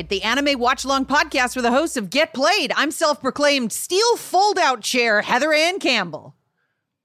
[0.00, 2.72] Animate, the anime watch along podcast with the hosts of Get Played.
[2.74, 6.34] I'm self proclaimed steel fold out chair Heather Ann Campbell.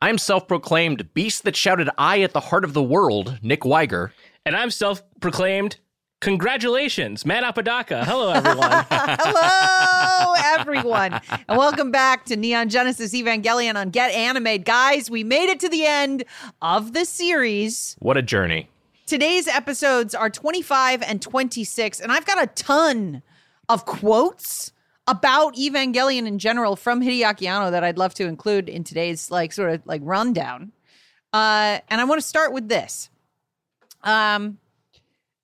[0.02, 4.14] I'm self proclaimed beast that shouted I at the heart of the world, Nick Wiger.
[4.46, 5.76] And I'm self proclaimed
[6.22, 8.06] congratulations, Matt Apodaca.
[8.06, 8.86] Hello, everyone.
[8.90, 11.20] Hello, everyone.
[11.50, 14.64] and welcome back to Neon Genesis Evangelion on Get Animate.
[14.64, 16.24] Guys, we made it to the end
[16.62, 17.98] of the series.
[18.00, 18.70] What a journey.
[19.06, 23.22] Today's episodes are 25 and 26, and I've got a ton
[23.70, 24.72] of quotes
[25.06, 29.54] about Evangelion in general from Hideaki Anno that I'd love to include in today's like
[29.54, 30.72] sort of like rundown.
[31.32, 33.12] Uh, and I want to start with this.
[34.02, 34.58] Um,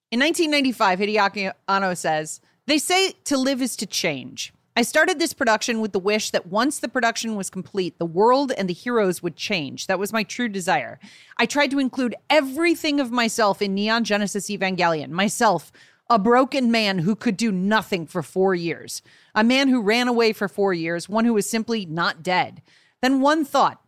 [0.09, 5.33] in 1995, Hideaki Anno says, "They say to live is to change." I started this
[5.33, 9.21] production with the wish that once the production was complete, the world and the heroes
[9.21, 9.87] would change.
[9.87, 10.97] That was my true desire.
[11.37, 15.09] I tried to include everything of myself in Neon Genesis Evangelion.
[15.09, 15.73] Myself,
[16.09, 19.01] a broken man who could do nothing for four years,
[19.35, 22.61] a man who ran away for four years, one who was simply not dead.
[23.01, 23.81] Then one thought,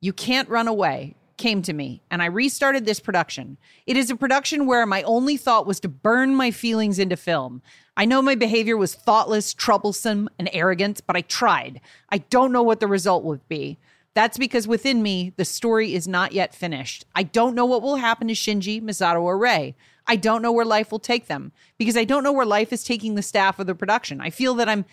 [0.00, 3.58] you can't run away came to me and I restarted this production.
[3.86, 7.62] It is a production where my only thought was to burn my feelings into film.
[7.96, 11.80] I know my behavior was thoughtless, troublesome, and arrogant, but I tried.
[12.10, 13.78] I don't know what the result would be.
[14.14, 17.04] That's because within me, the story is not yet finished.
[17.14, 19.74] I don't know what will happen to Shinji, Misato, or Rei.
[20.06, 22.84] I don't know where life will take them because I don't know where life is
[22.84, 24.20] taking the staff of the production.
[24.20, 24.84] I feel that I'm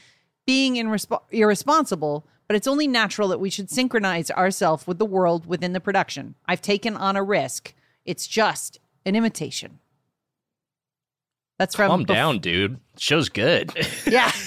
[0.46, 5.46] being irresp- irresponsible, but it's only natural that we should synchronize ourselves with the world
[5.46, 6.36] within the production.
[6.48, 7.74] I've taken on a risk.
[8.06, 9.80] It's just an imitation.
[11.60, 12.80] That's from Calm down, dude.
[12.98, 13.72] Show's good.
[14.08, 14.32] Yeah.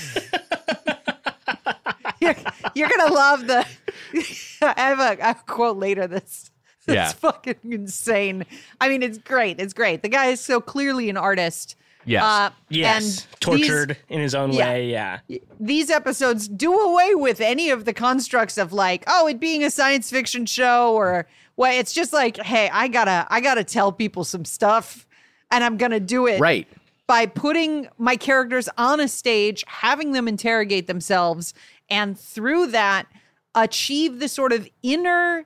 [2.21, 2.37] you're,
[2.75, 3.67] you're gonna love the.
[4.63, 6.07] I have a, a quote later.
[6.07, 6.51] That's
[6.87, 7.13] that's Yeah.
[7.13, 8.45] fucking insane.
[8.81, 9.61] I mean, it's great.
[9.61, 10.03] It's great.
[10.03, 11.77] The guy is so clearly an artist.
[12.05, 12.23] Yes.
[12.23, 13.27] Uh, yes.
[13.27, 14.69] and Tortured in his own Yeah.
[14.73, 14.91] way.
[14.91, 15.19] Yeah.
[15.29, 19.63] These, these episodes do away with any of the constructs of like, oh, it being
[19.63, 23.93] a science fiction show or well, it's just like, hey, I gotta, I gotta tell
[23.93, 25.07] people some stuff,
[25.51, 26.67] and I'm gonna do it right.
[27.07, 31.53] by putting my characters on a stage, having them interrogate themselves,
[31.91, 33.09] and through that,
[33.55, 35.45] achieve the sort of inner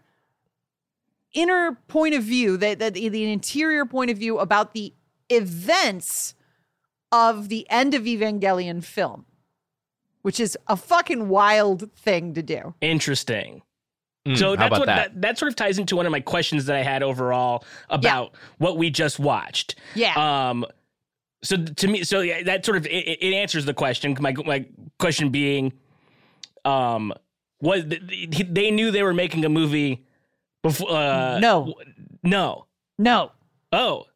[1.32, 4.92] inner point of view, that the, the interior point of view about the
[5.30, 6.36] events
[7.14, 9.24] of the end of Evangelion film,
[10.22, 12.74] which is a fucking wild thing to do.
[12.80, 13.62] Interesting.
[14.26, 15.12] Mm, So that's about what that?
[15.14, 15.20] that?
[15.22, 18.76] that sort of ties into one of my questions that I had overall about what
[18.76, 19.76] we just watched.
[19.94, 20.14] Yeah.
[20.16, 20.64] Um.
[21.44, 22.90] So to me, so yeah, that sort of it,
[23.22, 24.16] it answers the question.
[24.18, 24.64] My my
[24.98, 25.74] question being,
[26.64, 27.12] um,
[27.60, 30.06] was they knew they were making a movie
[30.62, 30.90] before?
[30.90, 31.74] Uh, No.
[32.22, 32.66] no.
[32.98, 33.30] no.
[33.72, 34.06] Oh,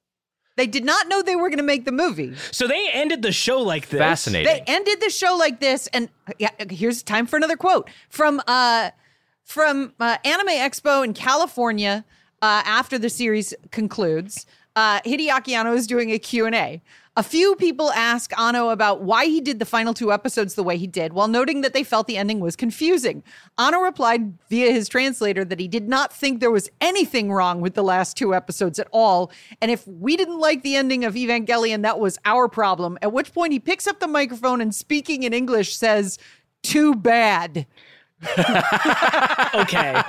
[0.59, 2.35] They did not know they were going to make the movie.
[2.51, 4.01] so they ended the show like this.
[4.01, 4.53] Fascinating.
[4.53, 6.09] They ended the show like this, and
[6.39, 8.91] yeah, here's time for another quote from uh
[9.45, 12.05] from uh, Anime Expo in California.
[12.43, 16.83] Uh, after the series concludes, uh, Hideaki Anno is doing a Q and A.
[17.19, 20.79] A few people ask Anno about why he did the final two episodes the way
[20.79, 23.25] he did, while noting that they felt the ending was confusing.
[23.59, 27.75] Anno replied via his translator that he did not think there was anything wrong with
[27.75, 31.83] the last two episodes at all, and if we didn't like the ending of Evangelion,
[31.83, 32.97] that was our problem.
[33.03, 36.21] At which point he picks up the microphone and speaking in English says,
[36.63, 37.67] "Too bad."
[38.23, 39.93] Okay.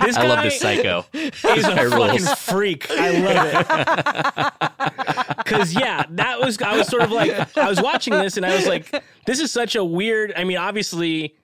[0.00, 1.04] this I love this psycho.
[1.12, 1.30] He's a
[1.62, 2.32] fucking rules.
[2.34, 2.86] freak.
[2.90, 3.46] I love
[4.78, 4.86] it.
[5.46, 8.56] Cause yeah, that was I was sort of like I was watching this and I
[8.56, 8.90] was like,
[9.26, 10.32] this is such a weird.
[10.36, 11.36] I mean, obviously,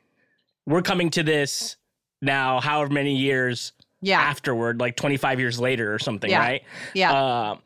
[0.66, 1.76] we're coming to this
[2.20, 4.20] now, however many years Yeah.
[4.20, 6.38] afterward, like twenty five years later or something, Yeah.
[6.38, 6.62] right?
[6.94, 7.12] Yeah.
[7.12, 7.56] Uh,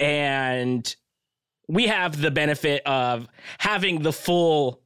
[0.00, 0.94] and
[1.68, 3.26] we have the benefit of
[3.58, 4.80] having the full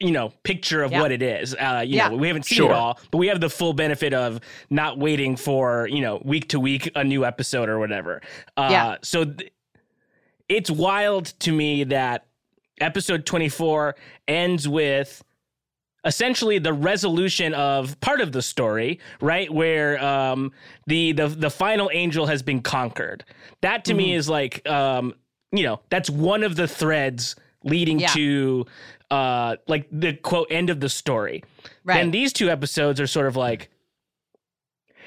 [0.00, 1.00] you know picture of Yeah.
[1.02, 2.08] what it is uh you Yeah.
[2.08, 2.70] know we haven't seen Sure.
[2.70, 4.40] it all but we have the full benefit of
[4.70, 8.20] not waiting for you know week to week a new episode or whatever
[8.56, 8.96] uh Yeah.
[9.02, 9.52] so th-
[10.48, 12.26] it's wild to me that
[12.80, 13.94] episode 24
[14.26, 15.22] ends with
[16.04, 19.52] essentially the resolution of part of the story, right?
[19.52, 20.52] Where um,
[20.86, 23.24] the the the final angel has been conquered.
[23.60, 23.98] That to Mm-hmm.
[23.98, 25.12] me is like um,
[25.52, 27.36] you know that's one of the threads
[27.68, 28.08] leading Yeah.
[28.08, 28.66] to
[29.10, 31.42] uh, like the quote end of the story.
[31.84, 31.96] Right.
[31.98, 33.70] Then these two episodes are sort of like.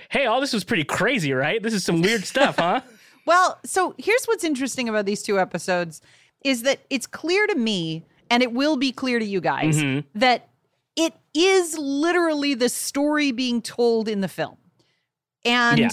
[0.10, 1.62] Hey, all this was pretty crazy, right?
[1.62, 2.82] This is some weird stuff, huh?
[3.28, 6.02] Well, so here's what's interesting about these two episodes
[6.44, 10.06] is that it's clear to me, and it will be clear to you guys, Mhm.
[10.16, 10.50] that
[10.96, 14.58] it is literally the story being told in the film.
[15.46, 15.90] And Yeah.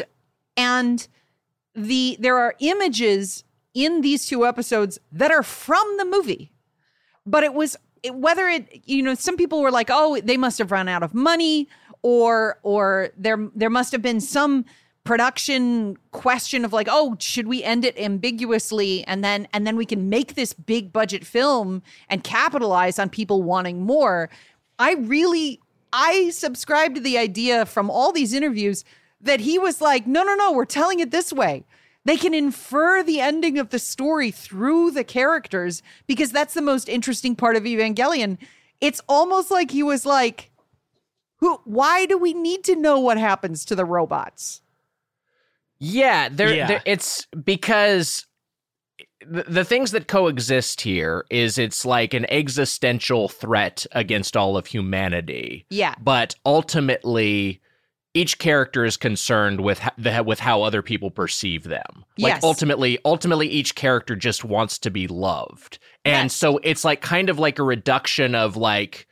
[0.56, 1.06] and
[1.74, 3.44] the there are images
[3.74, 6.50] in these two episodes that are from the movie.
[7.30, 7.76] But it was
[8.12, 11.14] whether it you know some people were like, "Oh, they must have run out of
[11.14, 11.68] money,"
[12.02, 14.64] or or there there must have been some
[15.04, 19.04] production question of like oh should we end it ambiguously?
[19.04, 23.42] And then and then we can make this big budget film and capitalize on people
[23.42, 24.30] wanting more.
[24.78, 25.60] I really
[25.92, 28.84] i subscribe to the idea from all these interviews
[29.20, 31.64] that he was like no no no we're telling it this way
[32.04, 36.88] they can infer the ending of the story through the characters because that's the most
[36.88, 38.38] interesting part of evangelion
[38.80, 40.50] it's almost like he was like
[41.36, 44.62] who why do we need to know what happens to the robots
[45.78, 46.54] Yeah, there.
[46.54, 46.80] Yeah.
[46.86, 48.26] it's because
[49.26, 54.66] the, the things that coexist here is it's like an existential threat against all of
[54.66, 55.66] humanity.
[55.70, 57.60] yeah But ultimately,
[58.18, 62.04] each character is concerned with the, with how other people perceive them.
[62.18, 62.44] Like Yes.
[62.44, 66.34] ultimately, ultimately, each character just wants to be loved, and Yes.
[66.34, 69.06] so it's like kind of like a reduction of like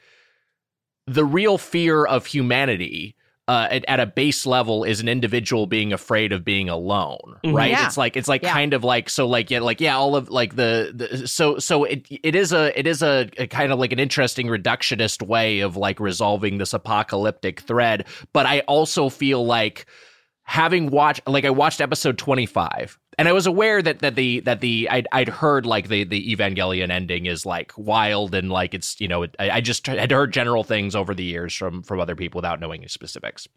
[1.07, 3.16] the real fear of humanity
[3.49, 7.55] uh, at, at a base level is an individual being afraid of being alone, Mhm.
[7.55, 7.71] right?
[7.71, 7.87] Yeah.
[7.87, 8.53] It's like it's like Yeah.
[8.53, 11.85] kind of like so like yeah like yeah all of like the, the so so
[11.85, 15.61] it it is a it is a, a kind of like an interesting reductionist way
[15.61, 19.87] of like resolving this apocalyptic thread, but I also feel like
[20.43, 24.61] having watched like I watched episode 25 and I was aware that that the that
[24.61, 29.01] the I'd, I'd heard like the the Evangelion ending is like wild and like it's
[29.01, 32.01] you know it, I, I just had heard general things over the years from from
[32.01, 33.49] other people without knowing any specifics.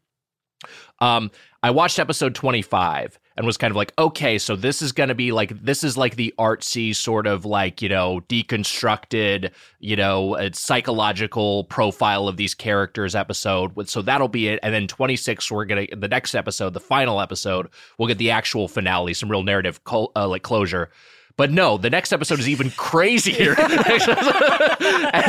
[1.00, 5.10] Um, I watched episode 25 and was kind of like, okay, so this is going
[5.10, 9.96] to be like, this is like the artsy sort of like, you know, deconstructed, you
[9.96, 13.90] know, psychological profile of these characters episode.
[13.90, 14.60] So that'll be it.
[14.64, 18.32] And then 26, we're going to, the next episode, the final episode, we'll get the
[18.32, 20.90] actual finale, some real narrative, col- uh, like closure.
[21.36, 23.56] But no, the next episode is even crazier.
[23.60, 23.70] and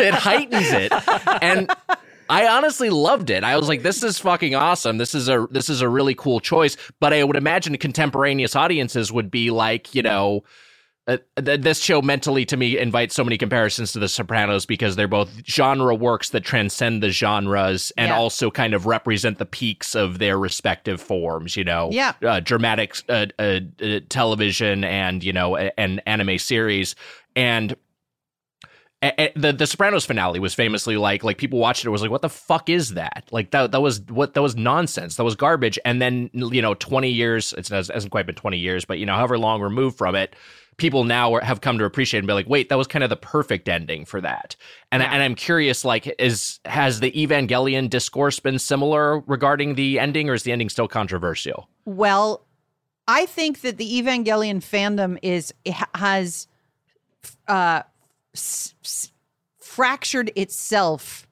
[0.03, 0.93] it heightens it.
[1.41, 1.71] And
[2.31, 3.45] I honestly loved it.
[3.45, 4.97] I was like, "This is fucking awesome.
[4.99, 9.13] This is a this is a really cool choice." But I would imagine contemporaneous audiences
[9.13, 10.45] would be like, you know,
[11.09, 14.95] uh, th- this show mentally to me invites so many comparisons to The Sopranos because
[14.95, 18.17] they're both genre works that transcend the genres and Yeah.
[18.17, 21.57] also kind of represent the peaks of their respective forms.
[21.57, 22.13] You know, Yeah.
[22.25, 26.95] uh, dramatic uh, uh, uh, television and you know, a- an anime series
[27.35, 27.75] and
[29.03, 32.21] the the Sopranos finale was famously like like people watched it it was like what
[32.21, 33.29] the fuck is that?
[33.31, 35.17] Like that that was what that was nonsense.
[35.17, 35.79] That was garbage.
[35.85, 39.15] And then you know 20 years it hasn't quite been 20 years but you know
[39.15, 40.37] however long removed from it
[40.77, 43.09] people now are, have come to appreciate and be like wait that was kind of
[43.09, 44.55] the perfect ending for that.
[44.93, 49.99] And I, and I'm curious like is has the Evangelion discourse been similar regarding the
[49.99, 51.71] ending or is the ending still controversial?
[51.87, 52.45] Well,
[53.09, 55.55] I think that the Evangelion fandom is
[55.95, 56.47] has
[57.49, 57.83] uh,
[58.35, 59.13] s- s-
[59.59, 61.27] fractured itself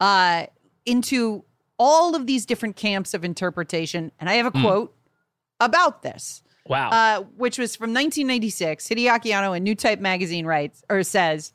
[0.00, 0.46] uh,
[0.86, 1.44] into
[1.78, 4.12] all of these different camps of interpretation.
[4.18, 4.94] And I have a quote
[5.60, 6.90] about this, Wow.
[6.90, 8.88] uh, which was from 1996.
[8.88, 11.52] Hideaki Anno in Newtype magazine writes or says.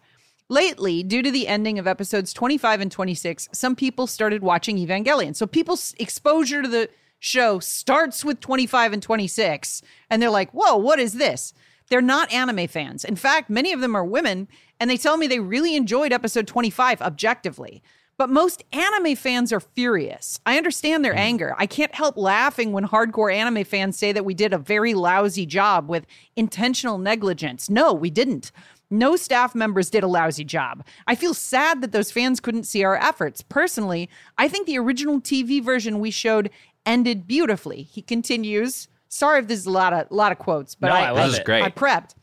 [0.50, 5.36] Lately, due to the ending of episodes 25 and 26, some people started watching Evangelion.
[5.36, 10.76] So people's exposure to the show starts with 25 and 26, and they're like, whoa,
[10.76, 11.54] what is this?
[11.90, 13.04] They're not anime fans.
[13.04, 14.48] In fact, many of them are women,
[14.80, 17.84] and they tell me they really enjoyed episode 25 objectively.
[18.18, 20.40] But most anime fans are furious.
[20.46, 21.20] I understand their hmm.
[21.20, 21.56] anger.
[21.58, 25.46] I can't help laughing when hardcore anime fans say that we did a very lousy
[25.46, 27.70] job with intentional negligence.
[27.70, 28.52] No, we didn't.
[28.90, 30.86] No staff members did a lousy job.
[31.08, 33.42] I feel sad that those fans couldn't see our efforts.
[33.42, 36.52] Personally, I think the original TV version we showed
[36.86, 37.82] ended beautifully.
[37.82, 38.88] He continues.
[39.14, 41.28] Sorry if this is a lot of lot of quotes, but No, I, I love
[41.28, 41.62] This is great.
[41.62, 42.16] I prepped.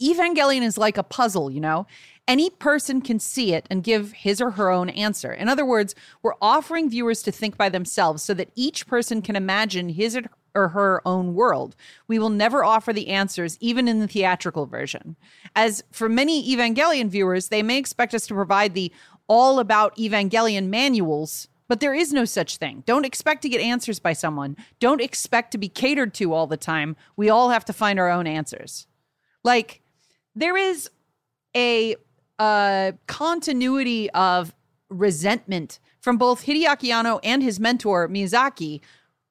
[0.00, 1.86] Evangelion is like a puzzle, you know?
[2.28, 5.32] Any person can see it and give his or her own answer.
[5.32, 9.34] In other words, we're offering viewers to think by themselves so that each person can
[9.34, 10.16] imagine his
[10.54, 11.74] or her own world.
[12.06, 15.16] We will never offer the answers, even in the theatrical version.
[15.56, 18.92] As for many Evangelion viewers, they may expect us to provide the
[19.26, 22.82] all about Evangelion manuals, but there is no such thing.
[22.86, 24.56] Don't expect to get answers by someone.
[24.78, 26.96] Don't expect to be catered to all the time.
[27.16, 28.86] We all have to find our own answers.
[29.42, 29.80] Like,
[30.34, 30.90] there is
[31.56, 31.96] a
[32.38, 34.54] uh, continuity of
[34.88, 38.80] resentment from both Hideaki Anno and his mentor Miyazaki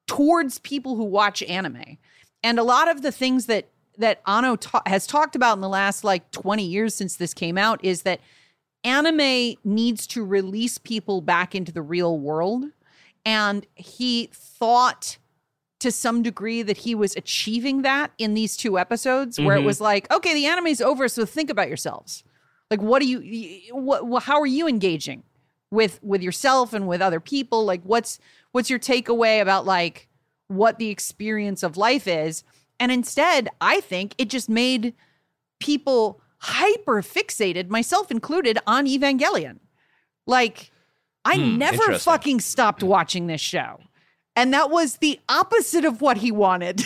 [0.06, 1.98] towards people who watch anime.
[2.42, 5.70] And a lot of the things that that Anno ta- has talked about in the
[5.70, 8.20] last like 20 years since this came out is that
[8.84, 12.64] anime needs to release people back into the real world
[13.24, 15.18] and he thought
[15.80, 19.64] to some degree that he was achieving that in these two episodes where it Mhm.
[19.66, 22.24] was like, okay, the anime's over, so think about yourselves.
[22.70, 25.22] Like, what do you, what how are you engaging
[25.70, 27.64] with with yourself and with other people?
[27.64, 28.18] Like, what's
[28.52, 30.08] what's your takeaway about like
[30.48, 32.42] what the experience of life is?
[32.80, 34.94] And instead, I think it just made
[35.60, 39.58] people hyper fixated, myself included, on Evangelion.
[40.26, 40.70] Like,
[41.24, 43.80] I Hmm, never fucking stopped watching this show.
[44.36, 46.82] And that was the opposite of what he wanted.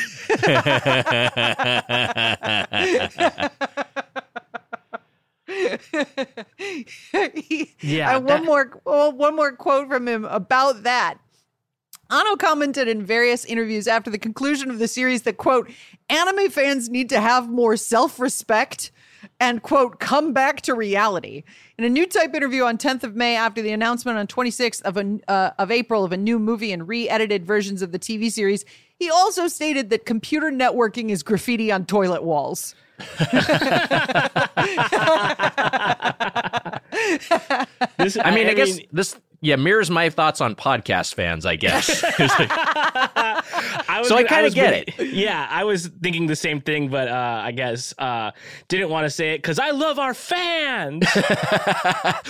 [7.34, 11.18] He- Yeah, uh, one more oh, one more quote from him about that.
[12.10, 15.70] Anno commented in various interviews after the conclusion of the series that quote
[16.08, 18.90] anime fans need to have more self-respect
[19.38, 21.44] and quote come back to reality.
[21.78, 25.20] In a Newtype interview on 10th of May after the announcement on 26th of a,
[25.28, 28.64] uh, of April of a new movie and re-edited versions of the TV series,
[28.98, 32.74] he also stated that computer networking is graffiti on toilet walls.
[37.98, 41.46] This, I mean, I, guess this yeah mirrors my thoughts on podcast fans.
[41.46, 42.02] I guess.
[42.18, 42.50] Like-
[43.88, 47.08] I was So I kinda get really- Yeah, I was thinking the same thing, but
[47.08, 48.30] uh, I guess uh,
[48.68, 51.04] didn't want to say it because I love our fans.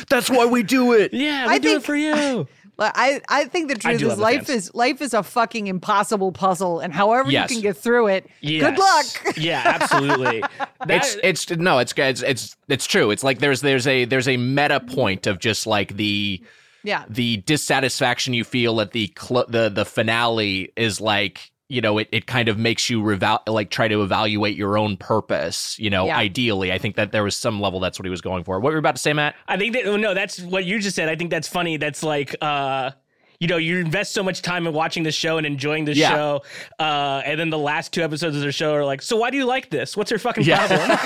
[0.09, 1.13] That's why we do it.
[1.13, 2.49] yeah, we I do think- it for you.
[2.83, 4.69] I, I think the truth do is life fans.
[4.69, 7.51] is life is a fucking impossible puzzle, and however Yes.
[7.51, 8.65] you can get through it, Yes.
[8.71, 9.37] good luck.
[9.37, 10.41] yeah, absolutely.
[10.41, 14.29] That- it's it's no it's it's it's it's true it's like there's there's a there's
[14.29, 16.43] a meta point of just like the
[16.83, 21.99] yeah, the dissatisfaction you feel at the cl- the the finale is like you know
[21.99, 25.89] it, it kind of makes you reval- like try to evaluate your own purpose you
[25.89, 26.17] know Yeah.
[26.19, 28.71] ideally i think that there was some level that's what he was going for what
[28.71, 30.97] were you about to say matt I think that oh, no, that's what you just
[30.97, 31.09] said.
[31.09, 31.77] I think that's funny.
[31.77, 32.91] That's like uh
[33.39, 36.11] you know, you invest so much time in watching the show and enjoying the Yeah.
[36.11, 36.43] show,
[36.79, 39.39] uh, and then the last two episodes of the show are like, so why do
[39.39, 39.97] you like this?
[39.97, 40.67] What's your fucking Yeah.
[40.67, 40.99] problem?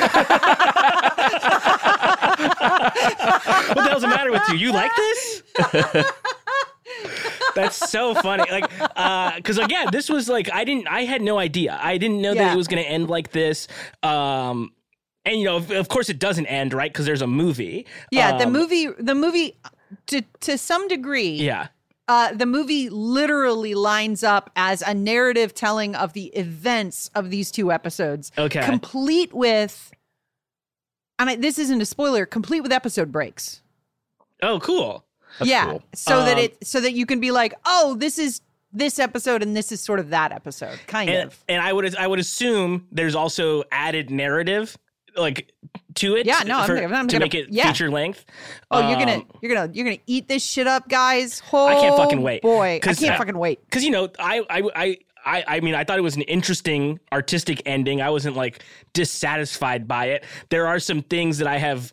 [2.69, 4.55] what the hell's the matter with you?
[4.57, 5.43] You like this?
[7.55, 8.45] That's so funny.
[8.51, 8.65] Like,
[8.97, 11.79] uh, cause again, this was like, I didn't, I had no idea.
[11.81, 13.69] I didn't know that it was going to end like this.
[14.03, 14.73] Um,
[15.25, 16.93] and you know, of, of course it doesn't end, right?
[16.93, 17.87] Cause there's a movie.
[18.11, 18.37] yeah.
[18.37, 19.57] the Um, movie, the movie,
[20.07, 21.69] to to some degree, Yeah.
[22.09, 27.51] uh, the movie literally lines up as a narrative telling of the events of these
[27.53, 28.33] two episodes.
[28.37, 28.65] Okay.
[28.65, 29.93] complete with,
[31.19, 33.63] and I, this isn't a spoiler, complete with episode breaks.
[34.43, 35.05] Oh, cool.
[35.39, 35.83] That's yeah, cool.
[35.95, 38.41] so that Um, it so that you can be like, oh, this is
[38.73, 41.45] this episode and this is sort of that episode, kind And, of.
[41.49, 44.77] and I would I would assume there's also added narrative
[45.17, 45.53] like
[45.95, 46.27] to it.
[46.27, 47.69] Yeah, no, I'm for- gonna- I'm to gonna- make it yeah.
[47.69, 48.25] feature length.
[48.71, 51.41] Oh, you're gonna Um, you're gonna you're gonna eat this shit up, guys.
[51.53, 52.43] Oh, I can't fucking wait.
[52.43, 52.77] boy.
[52.77, 53.65] I can't uh, fucking wait.
[53.65, 54.99] because you know I I I.
[55.25, 58.03] I, I mean, I thought it was an interesting artistic ending.
[58.03, 58.63] I wasn't like
[58.93, 60.25] dissatisfied by it.
[60.51, 61.93] There are some things that I have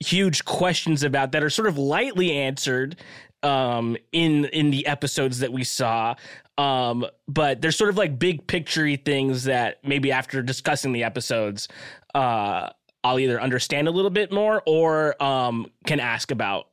[0.00, 2.96] huge questions about that are sort of lightly answered
[3.42, 6.14] um, in in the episodes that we saw.
[6.58, 11.68] Um, but there's sort of like big picturey things that maybe after discussing the episodes,
[12.14, 12.68] uh,
[13.02, 16.68] I'll either understand a little bit more or um, can ask about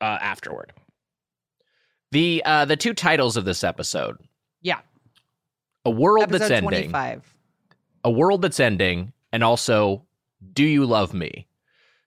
[0.00, 0.72] uh, afterward.
[2.10, 4.16] the uh the two titles of this episode
[4.60, 4.80] Yeah,
[5.84, 7.34] a world episode that's ending twenty five.
[8.04, 10.04] a world that's ending and also
[10.52, 11.46] do you love me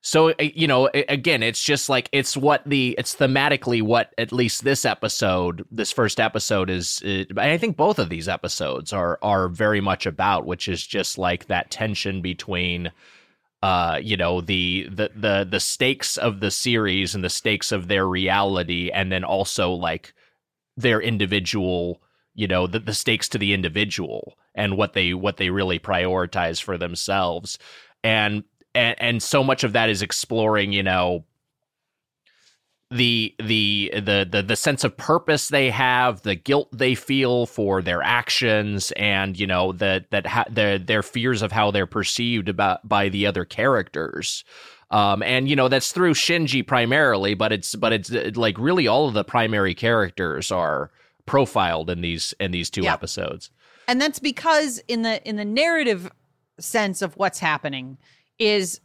[0.01, 4.31] so uh, you know again it's just like it's what the it's thematically what at
[4.31, 8.93] least this episode this first episode is uh, and i think both of these episodes
[8.93, 12.91] are are very much about which is just like that tension between
[13.63, 17.87] uh you know the the the the stakes of the series and the stakes of
[17.87, 20.13] their reality and then also like
[20.77, 21.99] their individual
[22.35, 26.61] you know the, the stakes to the individual and what they what they really prioritize
[26.61, 27.57] for themselves.
[28.03, 28.43] And
[28.75, 31.23] and and so much of that is exploring you know
[32.91, 37.81] the the the the the sense of purpose they have the guilt they feel for
[37.81, 42.47] their actions and you know that that ha- their their fears of how they're perceived
[42.47, 44.43] about by the other characters.
[44.91, 49.07] Um and you know that's through Shinji primarily but it's but it's like really all
[49.07, 50.91] of the primary characters are
[51.25, 52.93] profiled in these in these two Yeah.
[52.93, 53.49] episodes.
[53.87, 56.11] And that's because in the in the narrative
[56.59, 57.97] sense of what's happening
[58.39, 58.79] is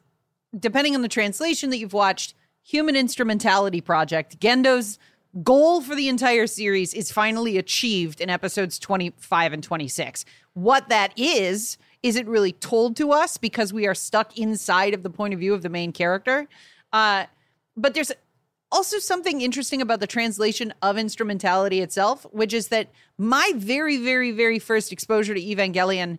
[0.58, 4.98] depending on the translation that you've watched human instrumentality project gendo's
[5.44, 11.12] goal for the entire series is finally achieved in episodes 25 and 26 what that
[11.16, 15.40] is isn't really told to us because we are stuck inside of the point of
[15.40, 16.48] view of the main character?
[16.92, 17.26] Uh,
[17.76, 18.10] but there's
[18.72, 24.30] also something interesting about the translation of instrumentality itself, which is that my very, very,
[24.30, 26.18] very first exposure to Evangelion,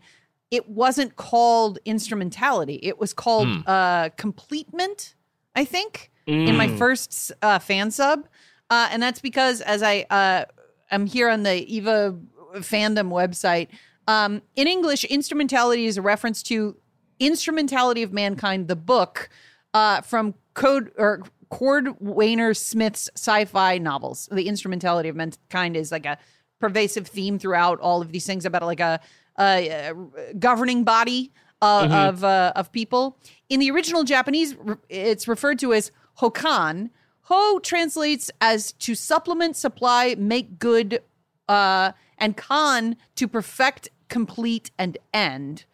[0.50, 2.80] it wasn't called instrumentality.
[2.84, 3.62] It was called Hmm.
[3.66, 5.16] uh, completement,
[5.56, 8.28] I think, in my first uh, fan sub.
[8.70, 10.46] Uh, and that's because as I uh,
[10.92, 12.18] am here on the Eva
[12.56, 13.68] fandom website,
[14.08, 16.76] um, in English, instrumentality is a reference to
[17.20, 19.30] Instrumentality of Mankind, the book
[19.74, 24.30] uh, from Code or Cordwainer Smith's sci-fi novels.
[24.32, 26.18] The instrumentality of mankind is like a
[26.60, 29.00] pervasive theme throughout all of these things about like a,
[29.40, 31.32] a, a governing body
[31.62, 33.18] uh, of uh, of people.
[33.50, 34.56] In the original Japanese,
[34.90, 36.90] it's referred to as hokan.
[37.24, 41.02] Ho translates as to supplement, supply, make good,
[41.48, 45.66] uh, and kan to perfect, complete, and end.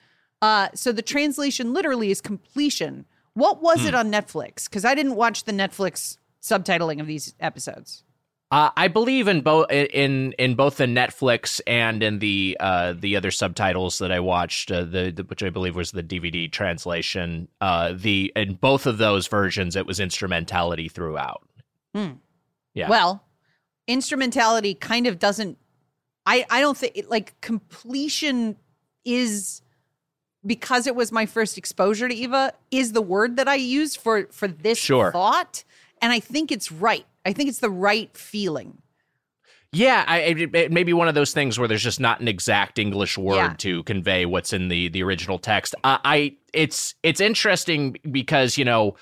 [0.42, 3.06] Uh, so the translation literally is completion.
[3.38, 4.64] What was it on Netflix?
[4.64, 8.04] Because I didn't watch the Netflix subtitling of these episodes.
[8.50, 13.16] Uh, I believe in both in in both the Netflix and in the uh, the
[13.16, 17.48] other subtitles that I watched, uh, the, the which I believe was the DVD translation.
[17.62, 21.48] Uh, the in both of those versions, it was instrumentality throughout.
[21.94, 22.90] Yeah.
[22.90, 23.24] Well,
[23.86, 25.60] instrumentality kind of doesn't.
[26.26, 28.56] I I don't think like completion
[29.06, 29.62] is
[30.46, 34.28] because it was my first exposure to Eva is the word that I use for
[34.32, 35.12] for this Sure.
[35.12, 35.64] thought,
[36.02, 37.06] and I think it's right.
[37.26, 38.78] I think it's the right feeling.
[39.74, 42.30] Yeah, I, it, it may be one of those things where there's just not an
[42.30, 43.54] exact English word Yeah.
[43.58, 45.76] to convey what's in the the original text.
[45.84, 48.96] I, I it's it's interesting because you know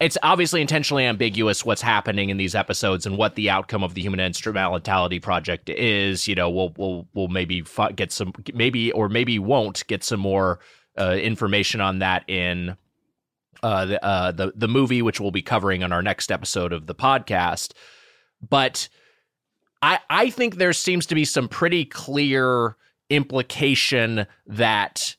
[0.00, 4.02] it's obviously intentionally ambiguous what's happening in these episodes and what the outcome of the
[4.02, 6.26] human instrumentality project is.
[6.26, 10.58] You know, we'll we'll we'll maybe get some maybe or maybe won't get some more
[10.98, 12.76] uh, information on that in
[13.62, 16.86] uh, the uh, the the movie, which we'll be covering on our next episode of
[16.86, 17.72] the podcast.
[18.46, 18.88] But
[19.80, 22.76] I I think there seems to be some pretty clear
[23.10, 25.14] implication that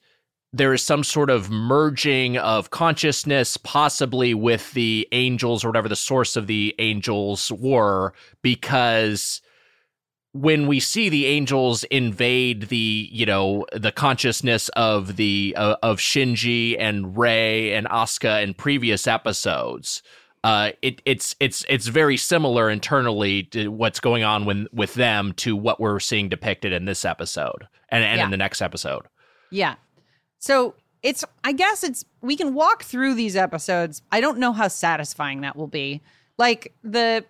[0.55, 5.95] there is some sort of merging of consciousness, possibly with the angels or whatever the
[5.95, 9.41] source of the angels were, because
[10.31, 15.97] when we see the angels invade the you know the consciousness of the uh, of
[15.97, 20.03] Shinji and Rei and Asuka in previous episodes
[20.43, 25.31] uh it it's it's it's very similar internally to what's going on when with them
[25.33, 28.25] to what we're seeing depicted in this episode and and Yeah.
[28.25, 29.03] in the next episode
[29.51, 29.75] Yeah.
[30.39, 34.01] So it's, I guess it's, we can walk through these episodes.
[34.11, 36.01] I don't know how satisfying that will be.
[36.37, 37.25] Like the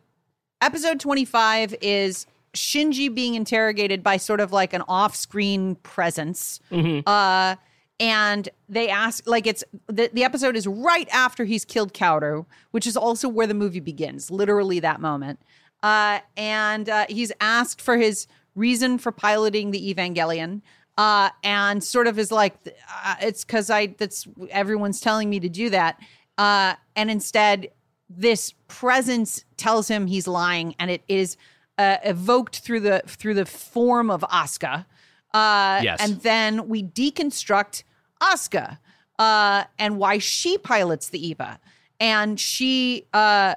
[0.61, 6.59] episode 25 is Shinji being interrogated by sort of like an off screen presence.
[7.05, 7.55] Uh,
[7.99, 12.85] and they ask, like, it's the, the episode is right after he's killed Kaoru, which
[12.87, 15.39] is also where the movie begins, literally that moment.
[15.81, 20.61] Uh, and uh, he's asked for his reason for piloting the Evangelion.
[20.97, 22.55] Uh, and sort of is like,
[23.03, 25.99] uh, it's because I, that's everyone's telling me to do that.
[26.37, 27.67] Uh, and instead,
[28.09, 31.37] this presence tells him he's lying, and it is
[31.77, 34.85] uh, evoked through the through the form of Asuka.
[35.33, 35.99] Uh, Yes.
[35.99, 37.83] And then we deconstruct
[38.21, 38.77] Asuka
[39.19, 41.59] uh, and why she pilots the Eva,
[41.99, 43.55] and she uh,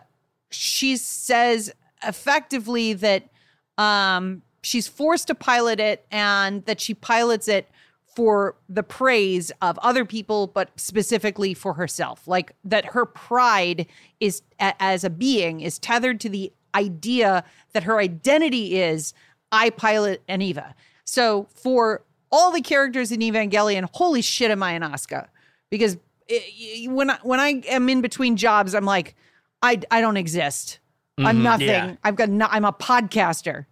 [0.51, 1.73] she says
[2.03, 3.29] effectively that
[3.77, 7.69] um, she's forced to pilot it, and that she pilots it
[8.17, 12.27] for the praise of other people, but specifically for herself.
[12.27, 13.87] Like that her pride
[14.19, 17.45] is a- as a being is tethered to the idea
[17.75, 19.15] that her identity is
[19.53, 20.75] I pilot an Eva.
[21.05, 25.29] So for all the characters in Evangelion, holy shit, am I an Asuka?
[25.71, 25.97] Because
[26.29, 29.15] i- i- when I, when I am in between jobs, I'm like,
[29.63, 30.81] I I don't exist.
[31.19, 31.43] I'm mm-hmm.
[31.45, 31.67] nothing.
[31.69, 31.95] yeah.
[32.05, 33.67] I've got no, I'm a podcaster.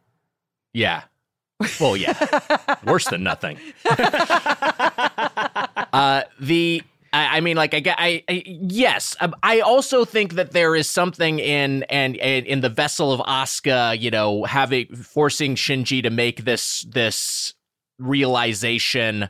[0.77, 1.03] Yeah.
[1.81, 2.77] Well yeah.
[2.87, 3.59] Worse than nothing.
[5.93, 9.17] Uh the I I mean, like I get, I, I yes.
[9.21, 13.21] Um, I also think that there is something in and, and in the vessel of
[13.21, 17.55] Asuka, you know, having forcing Shinji to make this this
[17.99, 19.29] realization,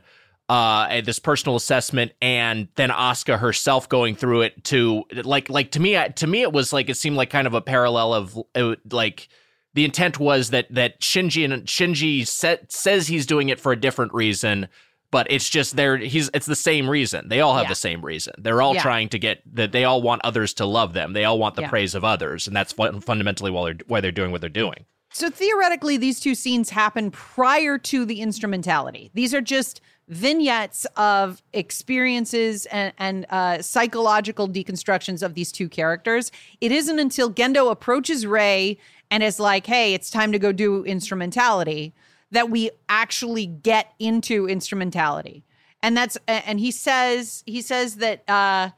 [0.49, 5.79] uh, this personal assessment, and then Asuka herself going through it to like like to
[5.79, 8.75] me, to me, it was like it seemed like kind of a parallel of uh,
[8.91, 9.29] like
[9.77, 13.79] the intent was that that Shinji and Shinji sa- says he's doing it for a
[13.79, 14.67] different reason,
[15.11, 15.97] but it's just there.
[15.97, 17.29] He's it's the same reason.
[17.29, 17.69] They all have Yeah.
[17.69, 18.33] the same reason.
[18.39, 18.81] They're all Yeah.
[18.81, 19.71] trying to get that.
[19.71, 21.13] They all want others to love them.
[21.13, 21.69] They all want the Yeah.
[21.69, 24.85] praise of others, and that's fun- fundamentally why they're why they're doing what they're doing.
[25.13, 29.09] So theoretically, these two scenes happen prior to the instrumentality.
[29.13, 36.31] These are just vignettes of experiences and, and uh, psychological deconstructions of these two characters.
[36.61, 38.77] It isn't until Gendo approaches Rei
[39.09, 41.93] and is like, hey, it's time to go do instrumentality
[42.31, 45.43] that we actually get into instrumentality.
[45.81, 48.71] And that's and he says he says that uh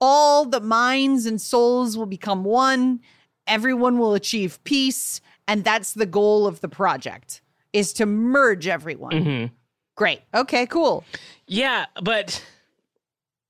[0.00, 3.00] all the minds and souls will become one,
[3.46, 7.40] everyone will achieve peace, and that's the goal of the project
[7.72, 9.12] is to merge everyone.
[9.12, 9.50] Mhm.
[9.96, 10.20] Great.
[10.34, 11.04] Okay, cool.
[11.46, 12.44] Yeah, but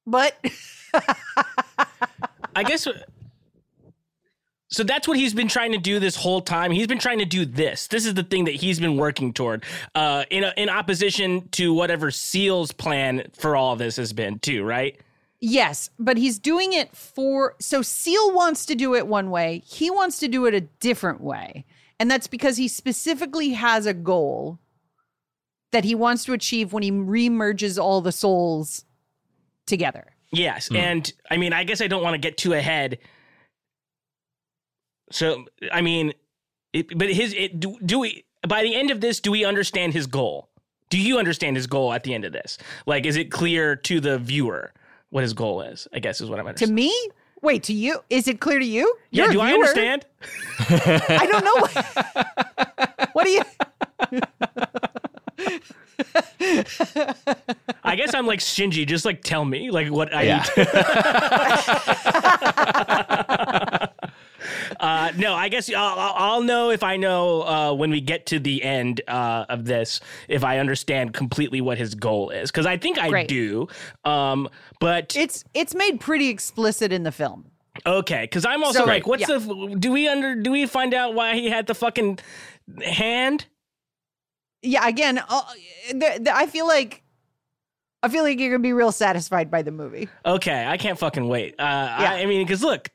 [0.07, 0.37] But
[2.55, 2.87] I guess.
[4.69, 6.73] So that's what he's been trying to do this whole time.
[6.73, 7.87] He's been trying to do this.
[7.87, 12.11] This is the thing that he's been working toward, uh, in in opposition to whatever
[12.11, 14.65] Seele's plan for all this has been, too.
[14.65, 15.01] Right?
[15.39, 19.91] yes, but he's doing it for so Seele wants to do it one way, he
[19.91, 21.65] wants to do it a different way.
[22.01, 24.59] And that's because he specifically has a goal
[25.73, 28.85] that he wants to achieve when he remerges all the souls
[29.67, 30.07] together.
[30.33, 30.77] Yes, Hmm.
[30.77, 32.99] and I mean, I guess I don't want to get too ahead.
[35.11, 36.13] So I mean,
[36.73, 39.93] it, but his it, do, do we by the end of this do we understand
[39.93, 40.49] his goal?
[40.91, 42.59] Do you understand his goal at the end of this?
[42.87, 44.73] Like, is it clear to the viewer
[45.11, 45.89] what his goal is?
[45.93, 46.77] I guess is what I'm To understanding.
[46.77, 47.09] me?
[47.43, 47.99] Wait, to you?
[48.09, 48.95] Is it clear to you?
[49.11, 50.07] yeah, You're a do I understand?
[50.61, 51.67] I don't know.
[53.13, 53.43] what do you?
[57.85, 58.87] I guess I'm like Shinji.
[58.87, 60.45] Just like tell me, like what I Yeah.
[64.71, 64.77] need.
[64.79, 68.01] To- uh, no, I guess I'll, I'll I'll know if I know uh, when we
[68.01, 72.51] get to the end uh, of this if I understand completely what his goal is
[72.51, 73.29] because I think I Great.
[73.29, 73.69] do.
[74.05, 74.49] Um,
[74.81, 77.51] but It's it's made pretty explicit in the film.
[77.85, 79.39] okay, because I'm also So, like, what's yeah.
[79.39, 79.77] the?
[79.79, 80.35] Do we under?
[80.35, 82.19] Do we find out why he had the fucking
[82.83, 83.47] hand?
[84.63, 85.43] Yeah, again, uh,
[85.91, 87.03] the, the, I feel like
[88.03, 90.09] I feel like you're gonna be real satisfied by the movie.
[90.25, 91.55] Okay, I can't fucking wait.
[91.59, 92.89] Uh, I, I mean, because look,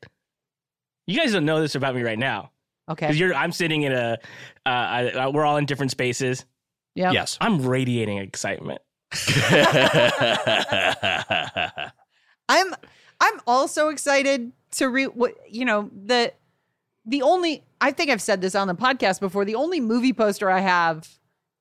[1.12, 2.52] you guys don't know this about me right now.
[2.90, 3.06] Okay.
[3.08, 4.18] because you're I'm sitting in a
[4.66, 6.46] uh, I, I, we're all in different spaces.
[6.96, 7.12] Yeah.
[7.12, 7.38] yes.
[7.40, 8.82] I'm radiating excitement.
[12.50, 12.74] I'm
[13.20, 16.34] I'm also excited to re what you know the
[17.06, 19.46] the only I think I've said this on the podcast before.
[19.46, 21.08] The only movie poster I have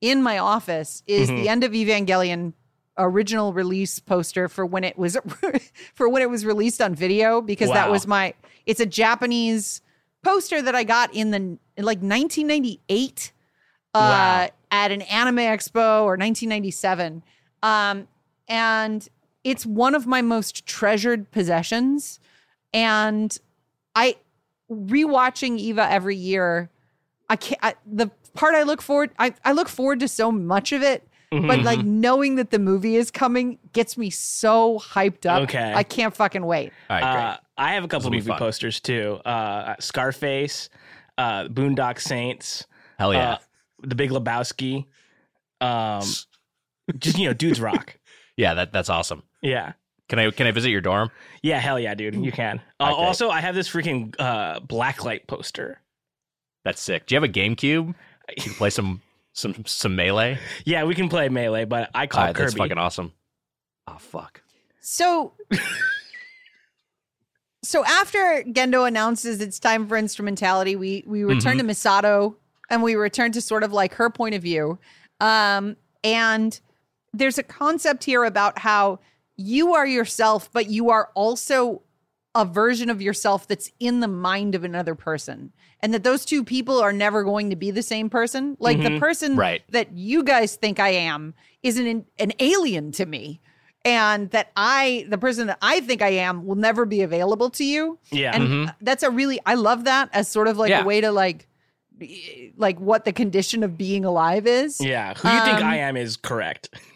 [0.01, 1.41] in my office is Mhm.
[1.43, 2.53] the end of Evangelion
[2.97, 5.17] original release poster for when it was
[5.93, 8.33] for when it was released on video because that was my
[8.65, 9.81] it's a Japanese
[10.23, 13.31] poster that I got in the in like 1998
[13.93, 14.49] uh Wow.
[14.71, 17.23] at an anime expo or 1997
[17.63, 18.07] um
[18.47, 19.07] and
[19.43, 22.19] it's one of my most treasured possessions.
[22.73, 23.35] And
[23.95, 24.17] I
[24.69, 26.69] rewatching Eva every year
[27.29, 30.71] I can't I, the part I look forward I, I look forward to so much
[30.71, 31.63] of it but Mhm.
[31.63, 35.73] like knowing that the movie is coming gets me so hyped up Okay.
[35.73, 37.23] I can't fucking wait All right, great.
[37.23, 38.37] uh, I have a couple This'll movie fun.
[38.39, 39.19] posters too.
[39.25, 40.69] Uh, Scarface,
[41.17, 42.65] uh, Boondock Saints,
[42.99, 43.33] Hell yeah.
[43.33, 43.37] uh,
[43.83, 44.85] The Big Lebowski.
[45.61, 46.01] Um,
[46.97, 47.97] just you know, dudes rock.
[48.37, 49.23] yeah, that that's awesome.
[49.41, 49.73] Yeah.
[50.09, 51.11] Can I can I visit your dorm?
[51.43, 52.15] Yeah, hell yeah, dude.
[52.15, 52.59] You can.
[52.79, 53.01] Uh, Okay.
[53.05, 55.79] Also, I have this freaking uh, blacklight poster.
[56.65, 57.05] That's sick.
[57.05, 57.95] Do you have a GameCube?
[58.35, 59.01] You can play some
[59.33, 60.37] some some melee.
[60.65, 63.13] Yeah, we can play melee, but I call All right, that's fucking awesome.
[63.87, 64.41] Oh fuck.
[64.81, 65.33] So
[67.63, 72.35] So after Gendo announces it's time for instrumentality, we we return to Misato
[72.69, 74.79] and we return to sort of like her point of view.
[75.19, 76.59] Um and
[77.13, 78.99] there's a concept here about how
[79.37, 81.83] you are yourself, but you are also
[82.33, 85.51] a version of yourself that's in the mind of another person.
[85.81, 88.55] And that those two people are never going to be the same person.
[88.59, 88.99] Like the Mhm.
[88.99, 89.61] person Right.
[89.71, 93.41] that you guys think I am is an an alien to me.
[93.83, 97.63] And that I, the person that I think I am, will never be available to
[97.65, 97.97] you.
[98.11, 98.31] Yeah.
[98.35, 98.75] And Mhm.
[98.79, 100.83] that's a really, I love that as sort of like Yeah.
[100.83, 101.47] a way to like,
[102.57, 104.79] like what the condition of being alive is.
[104.79, 105.13] yeah.
[105.15, 106.69] Who you think Um, I am is correct.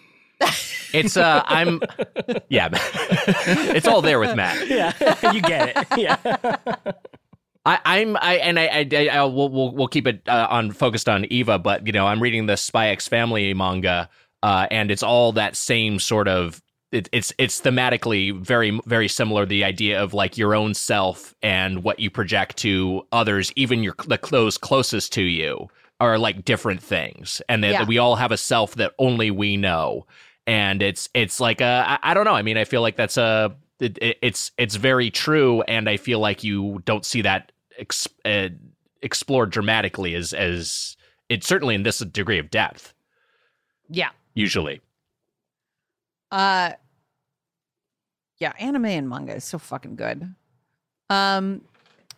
[0.93, 1.81] It's uh I'm
[2.49, 2.69] yeah.
[2.73, 4.67] it's all there with Matt.
[4.69, 5.31] yeah.
[5.31, 5.87] you get it.
[5.97, 6.55] Yeah.
[7.65, 10.71] I, I'm I and I I, I, I we'll, we'll we'll keep it uh, on
[10.71, 14.07] focused on Eva, but you know I'm reading the Spy X Family manga,
[14.43, 16.61] uh, and it's all that same sort of.
[16.91, 19.45] It, it's it's thematically very very similar.
[19.45, 23.95] The idea of like your own self and what you project to others, even your
[24.07, 25.67] the those closest to you,
[25.99, 27.85] are like different things, and that Yeah.
[27.85, 30.05] we all have a self that only we know.
[30.47, 32.35] And it's it's like a I, I don't know.
[32.35, 35.97] I mean, I feel like that's a it, it- it's it's very true, and I
[35.97, 38.49] feel like you don't see that ex, uh,
[39.01, 40.95] explored dramatically as as
[41.29, 42.93] it's certainly in this degree of depth.
[43.89, 44.09] Yeah.
[44.35, 44.81] Usually,
[46.31, 46.71] Uh
[48.37, 50.35] yeah, anime and manga is so fucking good.
[51.09, 51.61] Um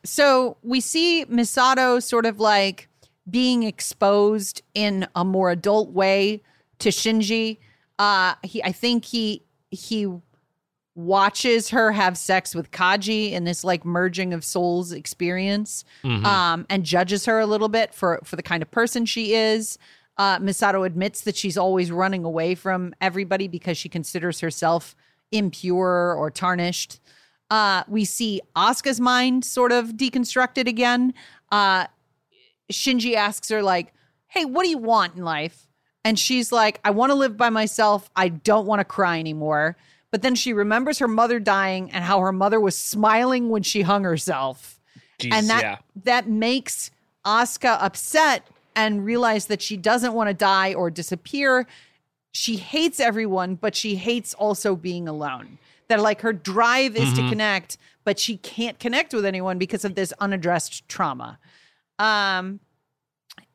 [0.03, 2.87] so we see Misato sort of like
[3.29, 6.41] being exposed in a more adult way
[6.79, 7.57] to Shinji.
[7.99, 10.07] Uh he I think he he
[10.95, 15.83] watches her have sex with Kaji in this like merging of souls experience
[16.25, 19.77] um and judges her a little bit for for the kind of person she is.
[20.17, 24.95] Uh Misato admits that she's always running away from everybody because she considers herself
[25.31, 26.99] impure or tarnished.
[27.51, 31.13] Uh we see Asuka's mind sort of deconstructed again.
[31.51, 31.85] Uh
[32.71, 33.93] Shinji asks her like,
[34.27, 35.66] "Hey, what do you want in life?"
[36.07, 38.09] And she's like, "I want to live by myself.
[38.15, 39.75] I don't want to cry anymore."
[40.09, 43.81] But then she remembers her mother dying and how her mother was smiling when she
[43.81, 44.79] hung herself.
[45.19, 45.77] Jesus, and that yeah.
[46.05, 46.91] that makes
[47.25, 51.67] Asuka upset and realize that she doesn't want to die or disappear.
[52.31, 55.57] She hates everyone, but she hates also being alone.
[55.89, 59.95] That like her drive is to connect, but she can't connect with anyone because of
[59.95, 61.39] this unaddressed trauma.
[61.99, 62.59] Um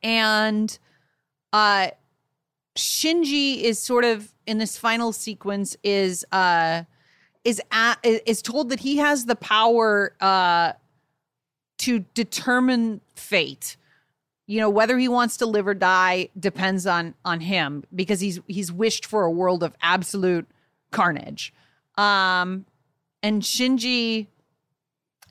[0.01, 0.77] and
[1.53, 1.91] uh
[2.75, 6.83] Shinji is sort of in this final sequence is uh
[7.43, 10.73] is at, is told that he has the power uh
[11.79, 13.77] to determine fate.
[14.47, 18.39] You know whether he wants to live or die depends on on him because he's
[18.47, 20.47] he's wished for a world of absolute
[20.91, 21.53] carnage.
[21.95, 22.65] Um
[23.21, 24.27] and Shinji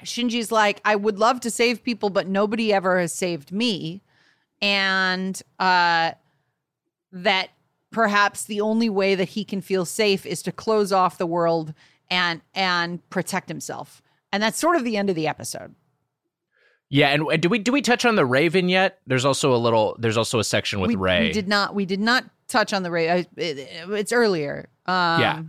[0.04, 4.00] Shinji's like I would love to save people but nobody ever has saved me
[4.60, 6.12] and uh
[7.12, 7.50] that
[7.90, 11.74] perhaps the only way that he can feel safe is to close off the world
[12.10, 14.02] and and protect himself.
[14.32, 15.74] And that's sort of the end of the episode.
[16.88, 18.98] Yeah, and uh, do we do we touch on the Raven yet?
[19.06, 19.96] There's also a little.
[19.98, 21.28] There's also a section with we, Rei.
[21.28, 23.26] we did not we did not touch on the Rei.
[23.36, 24.68] it- it's earlier.
[24.86, 25.42] Um, Yeah.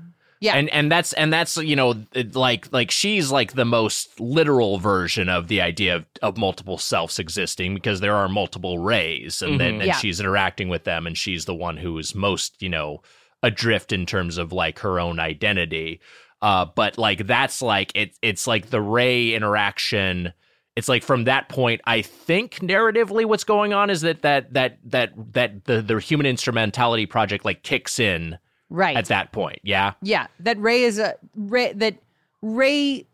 [0.43, 0.55] Yeah.
[0.55, 1.95] and and that's and that's you know
[2.33, 7.17] like like she's like the most literal version of the idea of, of multiple selves
[7.17, 9.93] existing because there are multiple Reis and then and Yeah.
[9.95, 13.01] she's interacting with them and she's the one who is most you know
[13.41, 16.01] adrift in terms of like her own identity
[16.41, 20.33] uh but like that's like it it's like the Rei interaction
[20.75, 24.77] it's like from that point i think narratively what's going on is that that that
[24.83, 28.37] that that the the human instrumentality project like kicks in
[28.69, 28.97] right.
[28.97, 31.95] at that point yeah Yeah, that Rei is a Rei that
[32.41, 33.05] Rei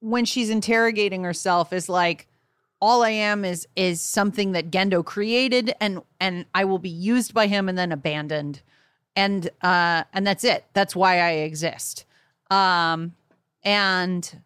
[0.00, 2.28] when she's interrogating herself is like
[2.80, 7.32] all I am is is something that Gendo created and and I will be used
[7.32, 8.60] by him and then abandoned.
[9.16, 10.66] And uh and that's it.
[10.74, 12.04] That's why I exist.
[12.50, 13.14] Um
[13.62, 14.42] and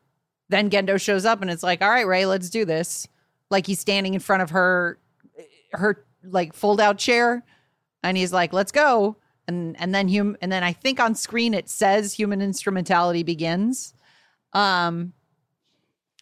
[0.49, 3.09] then Gendo shows up and it's like, "All right, Rei, let's do this."
[3.51, 4.99] Like he's standing in front of her
[5.73, 7.43] her like fold out chair
[8.05, 9.17] and he's like, "Let's go."
[9.49, 13.95] And and then hum and then I think on screen it says human instrumentality begins.
[14.53, 15.13] Um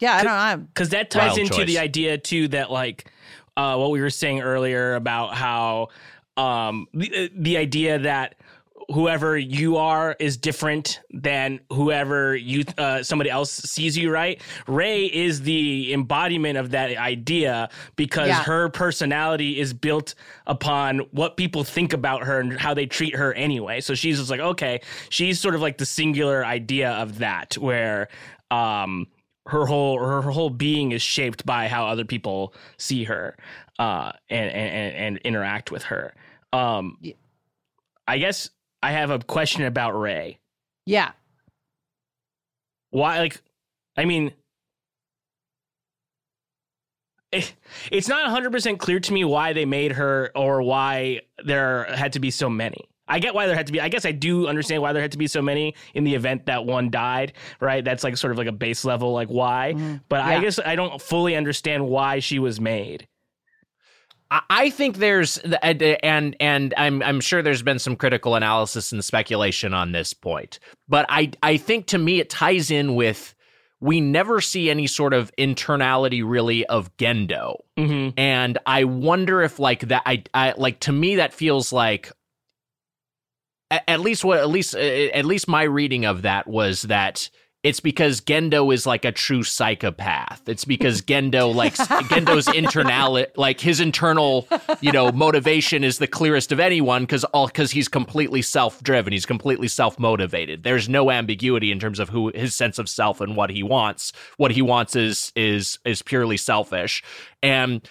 [0.01, 0.67] Yeah, I don't know.
[0.73, 1.67] because that ties Wild into choice.
[1.67, 3.11] the idea too that like
[3.57, 5.89] uh, what we were saying earlier about how
[6.37, 8.35] um, the, the idea that
[8.93, 15.07] whoever you are is different than whoever you uh, somebody else sees you right Rei
[15.07, 18.43] is the embodiment of that idea because Yeah.
[18.45, 20.15] her personality is built
[20.47, 24.31] upon what people think about her and how they treat her anyway so she's just
[24.31, 28.09] like okay she's sort of like the singular idea of that where
[28.53, 29.07] um
[29.47, 33.37] her whole her whole being is shaped by how other people see her
[33.79, 36.15] uh and and and, interact with her
[36.53, 37.15] um Yeah.
[38.07, 38.51] i guess
[38.87, 40.39] i have a question about Rei.
[40.87, 41.11] Yeah.
[42.91, 43.43] why like
[43.97, 44.33] i mean
[47.33, 47.55] it,
[47.91, 52.21] it's not 100% clear to me why they made her or why there had to
[52.21, 52.89] be so many.
[53.09, 55.13] I get why there had to be i guess i do understand why there had
[55.13, 57.85] to be so many in the event that one died right?
[57.85, 59.75] That's like sort of like a base level like why.
[59.77, 59.97] Mm-hmm.
[60.09, 63.07] But i guess i don't fully understand why she was made
[64.31, 69.73] I- think there's and and I'm I'm sure there's been some critical analysis and speculation
[69.73, 70.59] on this point,
[70.89, 73.35] but I I think to me it ties in with
[73.81, 78.19] we never see any sort of internality really of Gendo, mm-hmm.
[78.19, 82.11] and I wonder if like that I I like to me that feels like
[83.71, 87.31] at least what at least uh, at least my reading of that was that
[87.67, 90.49] it's because Gendo is like a true psychopath.
[90.49, 91.75] It's because Gendo like
[92.09, 94.47] Gendo's internal like his internal,
[94.81, 99.13] you know, motivation is the clearest of anyone cuz all cuz he's completely self-driven.
[99.13, 100.63] He's completely self-motivated.
[100.63, 104.13] There's no ambiguity in terms of who his sense of self and what he wants.
[104.37, 107.03] What he wants is is is purely selfish.
[107.43, 107.83] And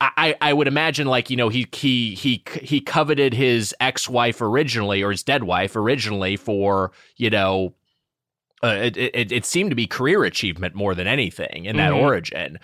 [0.00, 5.02] I, I would imagine like you know he he he he coveted his ex-wife originally
[5.02, 7.74] or his dead wife originally for you know
[8.62, 12.02] uh, it, it it seemed to be career achievement more than anything in that Mhm.
[12.02, 12.58] origin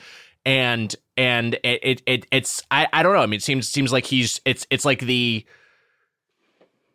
[0.45, 3.93] and and it, it it it's I I don't know I mean it seems seems
[3.93, 5.45] like he's it's it's like the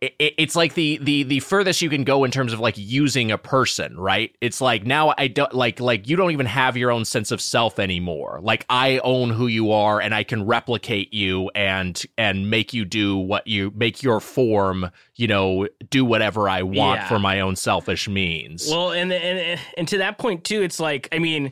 [0.02, 2.74] it, it- it's like the the the furthest you can go in terms of like
[2.78, 6.76] using a person right it's like now i don't like like you don't even have
[6.76, 10.46] your own sense of self anymore like i own who you are and i can
[10.46, 16.04] replicate you and and make you do what you make your form you know do
[16.04, 17.08] whatever i want Yeah.
[17.08, 21.08] for my own selfish means Well, and and and to that point too, it's like
[21.12, 21.52] I mean,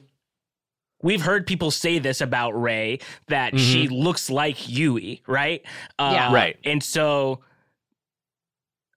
[1.01, 5.63] we've heard people say this about Rei that she looks like Yui, right?
[5.97, 6.33] Uh, Yeah.
[6.33, 6.57] Right.
[6.63, 7.41] And so,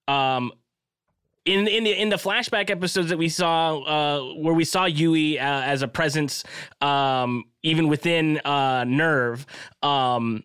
[0.07, 0.51] um,
[1.45, 5.39] in in the in the flashback episodes that we saw, uh, where we saw Yui
[5.39, 6.43] uh, as a presence,
[6.81, 9.45] um, even within uh, Nerv,
[9.81, 10.43] um,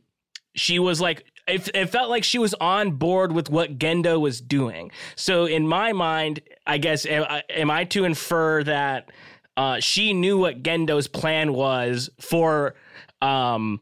[0.55, 1.25] she was like.
[1.47, 4.91] It, it felt like she was on board with what Gendo was doing.
[5.17, 9.11] So in my mind, I guess am, am I to infer that
[9.57, 12.75] uh, she knew what Gendo's plan was for
[13.23, 13.81] um,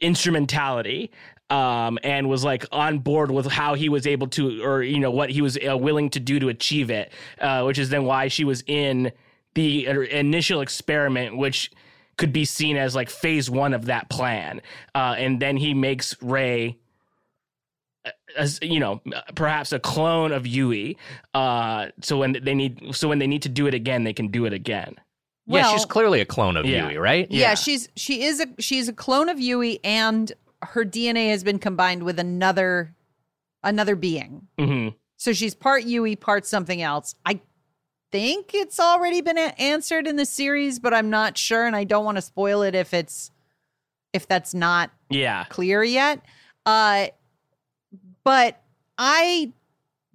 [0.00, 1.10] instrumentality
[1.50, 5.10] um, and was like on board with how he was able to, or you know,
[5.10, 8.28] what he was uh, willing to do to achieve it, uh, which is then why
[8.28, 9.12] she was in
[9.54, 11.70] the uh, initial experiment, which
[12.16, 14.60] could be seen as like phase one of that plan.
[14.94, 16.76] Uh, and then he makes Rei.
[18.06, 19.00] uh, As you know,
[19.34, 20.96] perhaps a clone of Yui.
[21.34, 24.28] Uh, so when they need, so when they need to do it again, they can
[24.28, 24.94] do it again.
[25.46, 26.88] yeah she's clearly a clone of Yeah.
[26.88, 27.48] yui right Yeah.
[27.50, 27.54] Yeah.
[27.54, 30.32] she's she is a she's a clone of Yui, and
[30.64, 32.94] her DNA has been combined with another
[33.62, 34.48] another being.
[34.58, 37.14] hmm So she's part Yui, part something else.
[37.24, 37.40] I
[38.12, 41.84] think it's already been a- answered in the series, but I'm not sure, and I
[41.84, 43.30] don't want to spoil it if it's
[44.12, 45.44] if that's not Yeah.
[45.48, 46.20] clear yet.
[46.64, 47.06] Uh,
[48.22, 48.62] but
[48.96, 49.52] I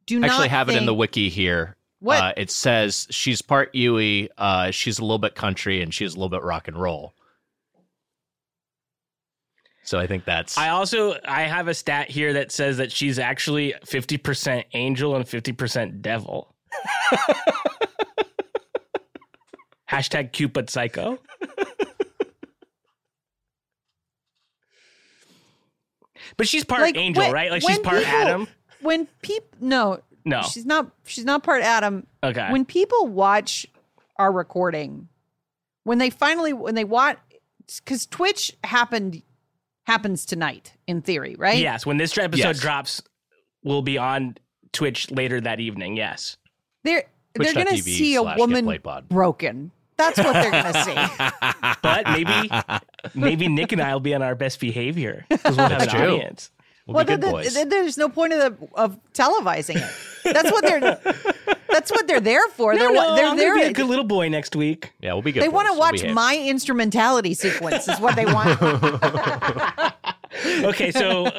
[0.05, 2.23] do actually have it in the wiki here What?
[2.23, 6.15] Uh, it says she's part Yui, uh, she's a little bit country, and she's a
[6.15, 7.13] little bit rock and roll.
[9.89, 13.17] So I think that's I also I have a stat here that says that she's
[13.17, 16.53] actually 50% angel and 50% devil.
[19.89, 21.17] Hashtag Cupid psycho.
[26.37, 27.51] but she's part Like, angel, when- right?
[27.51, 28.47] Like she's part people- Adam.
[28.81, 30.41] when people no No.
[30.43, 32.05] she's not she's not part Adam.
[32.23, 32.47] Okay.
[32.51, 33.65] when people watch
[34.17, 35.07] our recording,
[35.83, 37.17] when they finally when they watch
[37.83, 39.21] because Twitch happened
[39.89, 41.57] happens tonight in theory, right?
[41.57, 42.59] yes, when this episode Yes.
[42.59, 43.01] drops,
[43.63, 44.37] we'll be on
[44.71, 45.97] Twitch later that evening.
[45.97, 46.37] Yes.
[46.83, 48.65] They're they're gonna Twitch.tv see a woman
[49.09, 49.71] broken.
[49.97, 50.95] That's what they're gonna see.
[51.81, 52.49] But maybe
[53.15, 55.99] maybe Nick and I will be on our best behavior because we'll have That's an
[55.99, 56.15] true.
[56.15, 56.51] audience.
[56.89, 57.53] We'll well, be good then- boys.
[57.53, 60.33] then there's no point of the, of televising it.
[60.33, 60.79] That's what they're
[61.69, 62.73] that's what they're there for.
[62.73, 64.91] No, they're no, they're I'm gonna be a good little boy next week.
[64.99, 65.43] yeah, we'll be good.
[65.43, 66.01] they want to boys.
[66.01, 67.87] We'll watch my instrumentality sequence.
[67.87, 68.59] Is what they want.
[70.45, 71.29] Okay, so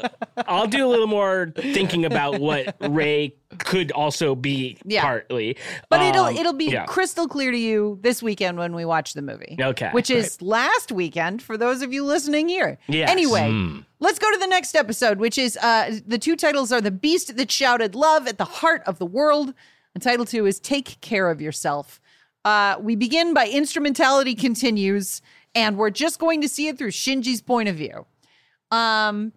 [0.47, 5.03] I'll do a little more thinking about what Rei could also be Yeah.
[5.03, 5.57] partly.
[5.89, 6.85] But it'll Um, it'll be yeah.
[6.87, 9.57] crystal clear to you this weekend when we watch the movie.
[9.61, 12.79] Okay, Which is last weekend for those of you listening here.
[12.89, 13.11] Yes.
[13.11, 13.79] Anyway, Hmm.
[14.01, 17.37] let's go to the next episode, which is uh the two titles are The Beast
[17.37, 19.55] That Shouted Love at the Heart of the World.
[19.95, 22.01] And title two is Take Care of Yourself.
[22.45, 25.21] Uh we begin by instrumentality continues,
[25.55, 28.07] and we're just going to see it through Shinji's point of view.
[28.71, 29.33] Um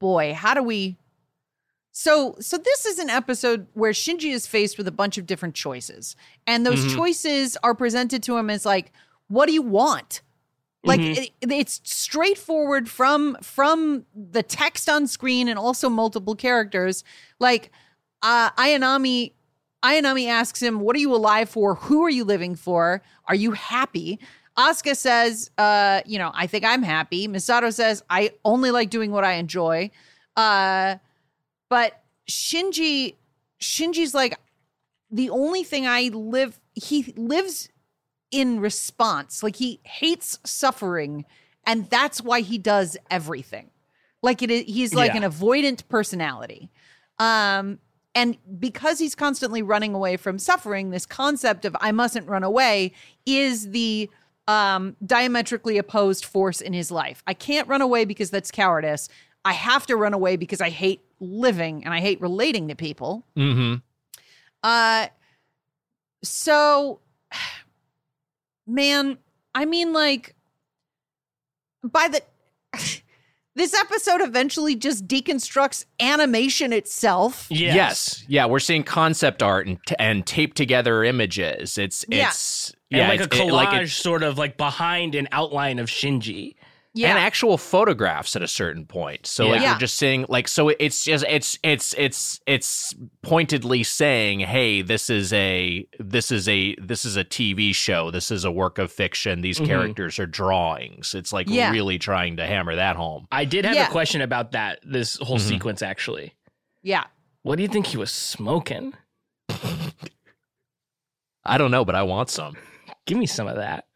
[0.00, 0.96] boy, how do we
[1.94, 5.54] so so this is an episode where Shinji is faced with a bunch of different
[5.54, 6.16] choices.
[6.46, 6.94] And those Mhm.
[6.96, 8.92] choices are presented to him as like,
[9.28, 10.22] what do you want?
[10.84, 11.16] Like Mhm.
[11.18, 17.04] it, it's straightforward from from the text on screen and also multiple characters.
[17.38, 17.70] Like
[18.22, 19.32] uh Ayanami
[19.84, 21.74] Ayanami asks him, What are you alive for?
[21.74, 23.02] Who are you living for?
[23.26, 24.18] Are you happy?
[24.58, 27.26] Asuka says, uh, you know, I think I'm happy.
[27.28, 29.90] Misato says, I only like doing what I enjoy.
[30.36, 30.96] Uh,
[31.70, 33.14] but Shinji,
[33.60, 34.38] Shinji's like,
[35.10, 37.70] the only thing I live, he lives
[38.30, 39.42] in response.
[39.42, 41.24] Like he hates suffering,
[41.66, 43.70] and that's why he does everything.
[44.22, 45.24] Like it is, he's like Yeah.
[45.24, 46.70] an avoidant personality.
[47.18, 47.78] Um,
[48.14, 52.92] and because he's constantly running away from suffering, this concept of I mustn't run away
[53.26, 54.10] is the
[54.52, 57.22] um, diametrically opposed force in his life.
[57.26, 59.08] I can't run away because that's cowardice.
[59.44, 63.24] I have to run away because I hate living and I hate relating to people.
[63.36, 63.76] Mm-hmm.
[64.62, 65.06] Uh,
[66.22, 67.00] so,
[68.66, 69.16] man,
[69.54, 70.34] I mean, like,
[71.82, 72.22] by the
[73.54, 77.46] this episode eventually just deconstructs animation itself.
[77.50, 77.74] Yes.
[77.74, 78.24] Yes.
[78.28, 81.78] Yeah, we're seeing concept art and t- and taped together images.
[81.78, 82.28] It's Yeah.
[82.28, 82.38] it's
[82.90, 85.88] And yeah, like a collage, it- like it- sort of like behind an outline of
[85.88, 86.54] Shinji.
[86.94, 87.08] Yeah.
[87.08, 89.26] and actual photographs at a certain point.
[89.26, 89.72] So like Yeah.
[89.72, 95.08] we're just seeing like so it's just it's it's it's it's pointedly saying, "Hey, this
[95.08, 98.10] is a this is a this is a TV show.
[98.10, 99.40] This is a work of fiction.
[99.40, 99.66] These Mhm.
[99.68, 101.70] characters are drawings." It's like Yeah.
[101.70, 103.26] really trying to hammer that home.
[103.32, 103.86] I did have Yeah.
[103.88, 105.48] a question about that, this whole Mhm.
[105.48, 106.34] sequence actually.
[106.82, 107.04] yeah.
[107.42, 108.92] What do you think he was smoking?
[111.44, 112.54] I don't know, but I want some.
[113.06, 113.86] Give me some of that.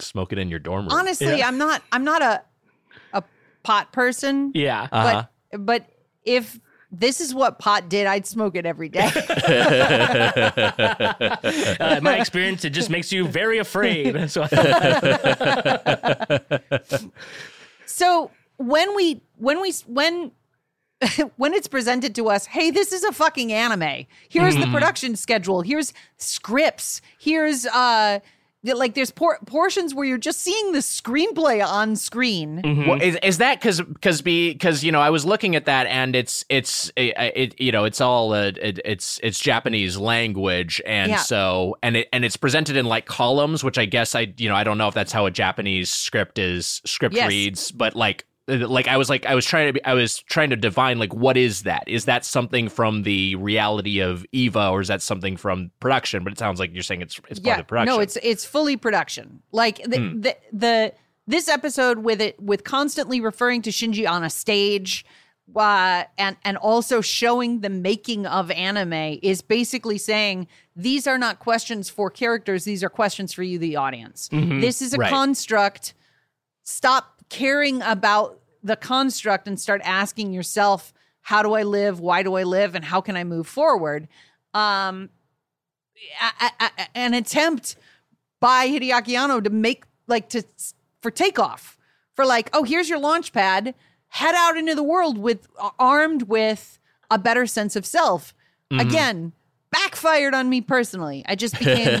[0.00, 0.92] Smoke it in your dorm room.
[0.92, 1.48] Honestly, Yeah.
[1.48, 2.42] I'm not I'm not a
[3.12, 3.22] a
[3.62, 4.86] pot person, Yeah.
[4.92, 5.24] Uh-huh.
[5.52, 5.86] but but
[6.24, 6.60] if
[6.92, 9.10] this is what pot did, I'd smoke it every day.
[11.80, 14.30] Uh, in my experience, it just makes you very afraid.
[14.30, 14.46] So
[17.86, 20.32] so when we when we when
[21.36, 24.06] when it's presented to us, hey, this is a fucking anime.
[24.28, 25.62] Here's the production schedule.
[25.62, 27.00] Here's scripts.
[27.18, 28.20] Here's uh
[28.64, 32.60] like there's por- portions where you're just seeing the screenplay on screen.
[32.88, 36.16] Well, is, is that because because because you know I was looking at that and
[36.16, 41.10] it's it's it, it you know it's all uh, it, it's it's Japanese language and
[41.12, 41.18] Yeah.
[41.18, 44.56] so and it and it's presented in like columns which I guess I you know
[44.56, 47.28] I don't know if that's how a Japanese script is script Yes.
[47.28, 50.50] reads but like like I was like I was trying to be, I was trying
[50.50, 54.80] to divine like what is that is that something from the reality of Eva or
[54.80, 57.66] is that something from production but it sounds like you're saying it's it's part of
[57.66, 59.42] production No, it's it's fully production.
[59.52, 60.20] Like the, Hmm.
[60.22, 60.92] the the
[61.26, 65.04] this episode with it with constantly referring to Shinji on a stage
[65.56, 70.46] uh, and and also showing the making of anime is basically saying
[70.76, 74.28] these are not questions for characters these are questions for you the audience.
[74.32, 75.00] This is a Mm-hmm.
[75.02, 75.10] Right.
[75.10, 75.94] construct.
[76.64, 82.00] Stop caring about the construct and start asking yourself how do I live?
[82.00, 82.74] Why do I live?
[82.74, 84.08] And how can I move forward?
[84.54, 85.10] Um,
[86.40, 87.76] a- a- a- an attempt
[88.40, 90.42] by Hideaki Anno to make like to
[91.02, 91.76] for takeoff
[92.14, 93.74] for like oh here's your launch pad
[94.08, 95.46] head out into the world with
[95.78, 96.78] armed with
[97.10, 98.32] a better sense of self
[98.70, 99.32] again
[99.70, 102.00] backfired on me personally I just became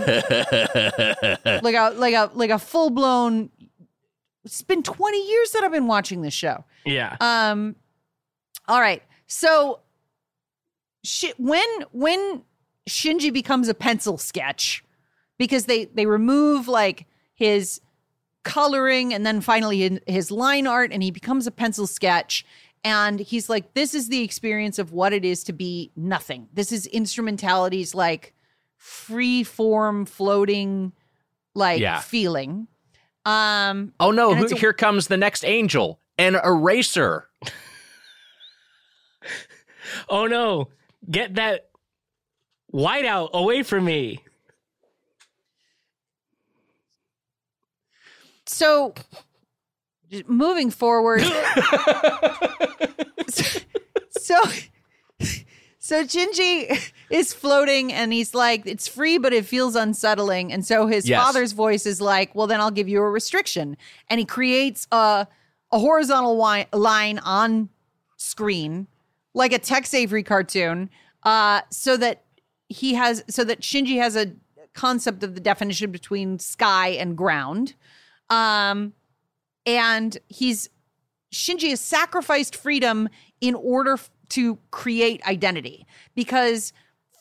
[1.62, 3.50] like a like a like a full blown
[4.48, 7.16] it's been 20 years that I've been watching this show yeah.
[7.20, 7.76] um,
[8.66, 9.02] all right.
[9.26, 9.80] So,
[11.38, 12.42] when when
[12.88, 14.84] Shinji becomes a pencil sketch,
[15.38, 17.80] because they they remove like his
[18.44, 22.44] coloring and then finally in- his line art, and he becomes a pencil sketch.
[22.84, 26.48] And he's like, "This is the experience of what it is to be nothing.
[26.52, 28.34] This is instrumentality's like
[28.76, 30.92] free form, floating,
[31.54, 32.00] like Yeah.
[32.00, 32.68] feeling."
[33.28, 37.28] Um, oh no who, a- here comes the next angel an eraser
[40.08, 40.68] oh no.
[41.10, 41.68] Get that
[42.72, 44.24] whiteout away from me.
[48.46, 48.94] so
[50.26, 51.20] moving forward
[54.10, 54.36] so
[55.88, 60.52] so Shinji is floating and he's like it's free but it feels unsettling.
[60.52, 61.22] And so his Yes.
[61.22, 63.76] father's voice is like well then I'll give you a restriction.
[64.08, 65.26] And he creates a
[65.72, 67.68] a horizontal wi- line on
[68.16, 68.86] screen
[69.34, 70.90] like a Tex Avery cartoon
[71.22, 72.24] uh so that
[72.68, 74.32] he has so that Shinji has a
[74.74, 77.74] concept of the definition between sky and ground.
[78.30, 78.92] Um
[79.64, 80.68] and he's
[81.32, 83.08] Shinji has sacrificed freedom
[83.40, 86.72] in order f- to create identity because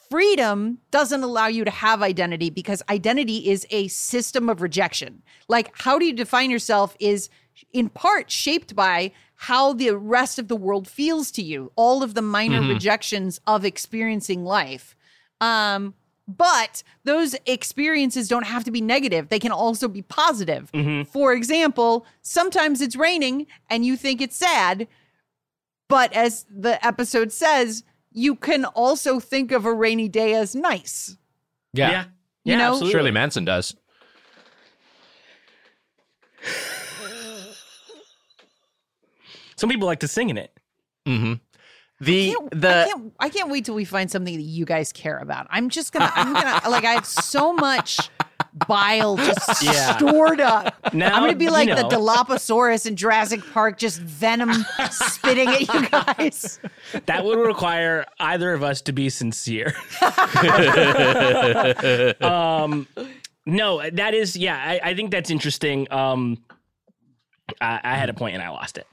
[0.09, 5.21] freedom doesn't allow you to have identity because identity is a system of rejection.
[5.47, 7.29] Like, how do you define yourself is
[7.73, 12.13] in part shaped by how the rest of the world feels to you, all of
[12.15, 14.95] the minor rejections of experiencing life.
[15.41, 15.93] Um,
[16.27, 19.29] but those experiences don't have to be negative.
[19.29, 20.69] They can also be positive.
[21.05, 24.87] For example, sometimes it's raining and you think it's sad,
[25.87, 31.17] but as the episode says, you can also think of a rainy day as nice.
[31.73, 32.03] yeah, Yeah.
[32.43, 32.69] You Yeah, know?
[32.71, 32.91] absolutely.
[32.93, 33.75] Shirley Manson does
[39.55, 40.51] Some people like to sing in it.
[41.07, 41.33] mm-hmm.
[41.99, 44.91] the Can't- the I can't I can't wait till we find something that you guys
[44.93, 45.47] care about.
[45.49, 47.97] I'm just gonna I'm gonna like I have so much
[48.67, 49.97] bile just Yeah.
[49.97, 50.93] stored up.
[50.93, 51.75] Now, I'm gonna be you like know.
[51.75, 54.51] the Dilophosaurus in Jurassic Park, just venom
[54.91, 56.59] spitting at you guys.
[57.05, 59.73] That would require either of us to be sincere.
[62.21, 62.87] um,
[63.45, 65.91] no, that is, yeah, I, I think that's interesting.
[65.91, 66.37] Um,
[67.61, 68.87] I, I had a point and I lost it.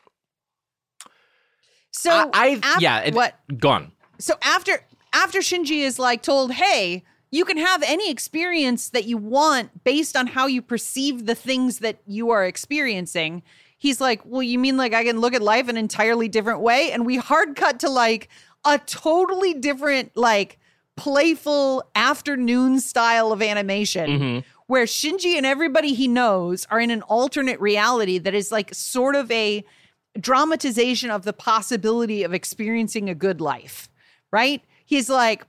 [1.90, 3.92] So I, I af- yeah, it, what gone.
[4.18, 4.80] so after
[5.12, 7.04] after Shinji is like told, "Hey,
[7.34, 11.78] you can have any experience that you want based on how you perceive the things
[11.80, 13.42] that you are experiencing."
[13.76, 16.92] He's like, "Well, you mean like I can look at life an entirely different way?"
[16.92, 18.28] And we hard cut to like
[18.64, 20.58] a totally different like
[20.96, 24.38] playful afternoon style of animation mm-hmm.
[24.66, 29.16] where Shinji and everybody he knows are in an alternate reality that is like sort
[29.16, 29.64] of a
[30.18, 33.88] dramatization of the possibility of experiencing a good life,
[34.30, 34.62] right?
[34.84, 35.44] He's like,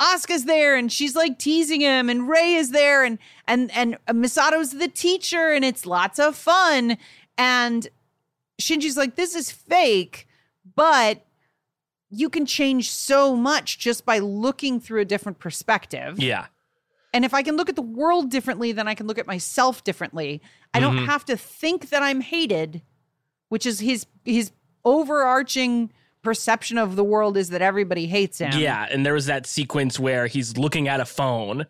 [0.00, 4.72] Asuka's there and she's like teasing him, and Rei is there, and and and Misato's
[4.72, 6.96] the teacher, and it's lots of fun.
[7.36, 7.88] And
[8.60, 10.26] Shinji's like, this is fake,
[10.74, 11.24] but
[12.10, 16.18] you can change so much just by looking through a different perspective.
[16.18, 16.46] Yeah.
[17.12, 19.82] And if I can look at the world differently, then I can look at myself
[19.84, 20.42] differently.
[20.74, 21.06] I don't mm-hmm.
[21.06, 22.82] have to think that I'm hated,
[23.48, 24.52] which is his his
[24.84, 25.92] overarching
[26.28, 28.52] perception of the world is that everybody hates him.
[28.54, 28.86] Yeah.
[28.90, 31.64] And there was that sequence where he's looking at a phone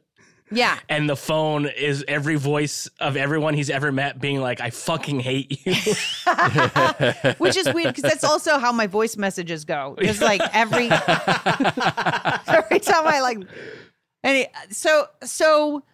[0.50, 0.76] Yeah.
[0.88, 5.20] and the phone is every voice of everyone he's ever met being like, I fucking
[5.20, 5.74] hate you.
[7.38, 9.94] Which is weird because that's also how my voice messages go.
[10.02, 10.88] Just like every
[12.48, 13.38] every time I like
[14.24, 15.84] any so so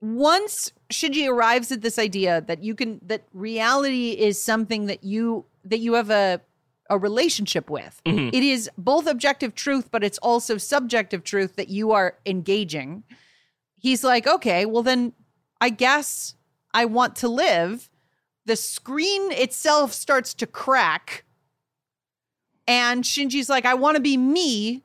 [0.00, 5.44] once Shinji arrives at this idea that you can that reality is something that you
[5.64, 6.40] that you have a
[6.90, 8.00] a relationship with.
[8.04, 8.34] Mm-hmm.
[8.34, 13.04] It is both objective truth, but it's also subjective truth that you are engaging.
[13.76, 15.12] He's like, okay, well then
[15.60, 16.34] I guess
[16.72, 17.88] I want to live.
[18.46, 21.24] The screen itself starts to crack.
[22.66, 24.82] And Shinji's like, I want to be me.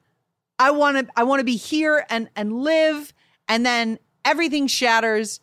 [0.58, 3.14] I want to I want to be here and and live.
[3.48, 5.40] And then everything shatters.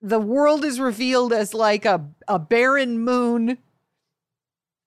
[0.00, 3.58] The world is revealed as like a, a barren moon.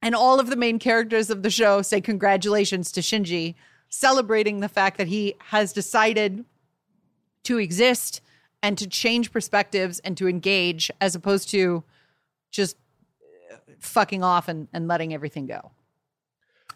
[0.06, 3.56] And all of the main characters of the show say congratulations to Shinji,
[3.90, 6.46] celebrating the fact that he has decided
[7.46, 8.22] to exist
[8.62, 11.84] and to change perspectives and to engage as opposed to
[12.52, 12.78] just
[13.52, 15.72] uh, fucking off and, and letting everything go.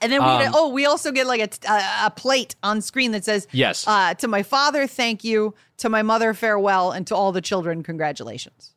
[0.01, 2.81] And then we get, Um, oh, we also get like a, a, a plate on
[2.81, 3.85] screen that says, Yes.
[3.87, 5.53] uh, to my father, thank you.
[5.77, 6.91] To my mother, farewell.
[6.91, 8.73] And to all the children, congratulations.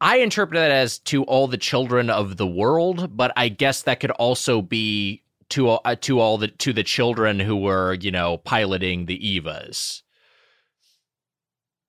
[0.00, 4.00] I interpret that as to all the children of the world, but I guess that
[4.00, 8.10] could also be to all- uh, to all the to the children who were you
[8.10, 10.02] know piloting the Evas.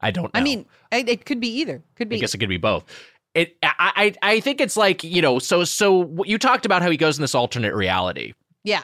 [0.02, 0.34] I don't.
[0.34, 0.40] know.
[0.40, 1.84] I mean, it, could be either.
[1.96, 2.16] Could be.
[2.16, 2.86] I guess it could be both.
[3.34, 3.58] It.
[3.62, 4.14] I.
[4.24, 4.36] I.
[4.36, 5.40] I think it's like you know.
[5.40, 5.64] So.
[5.66, 8.34] So you talked about how he goes in this alternate reality.
[8.64, 8.84] yeah.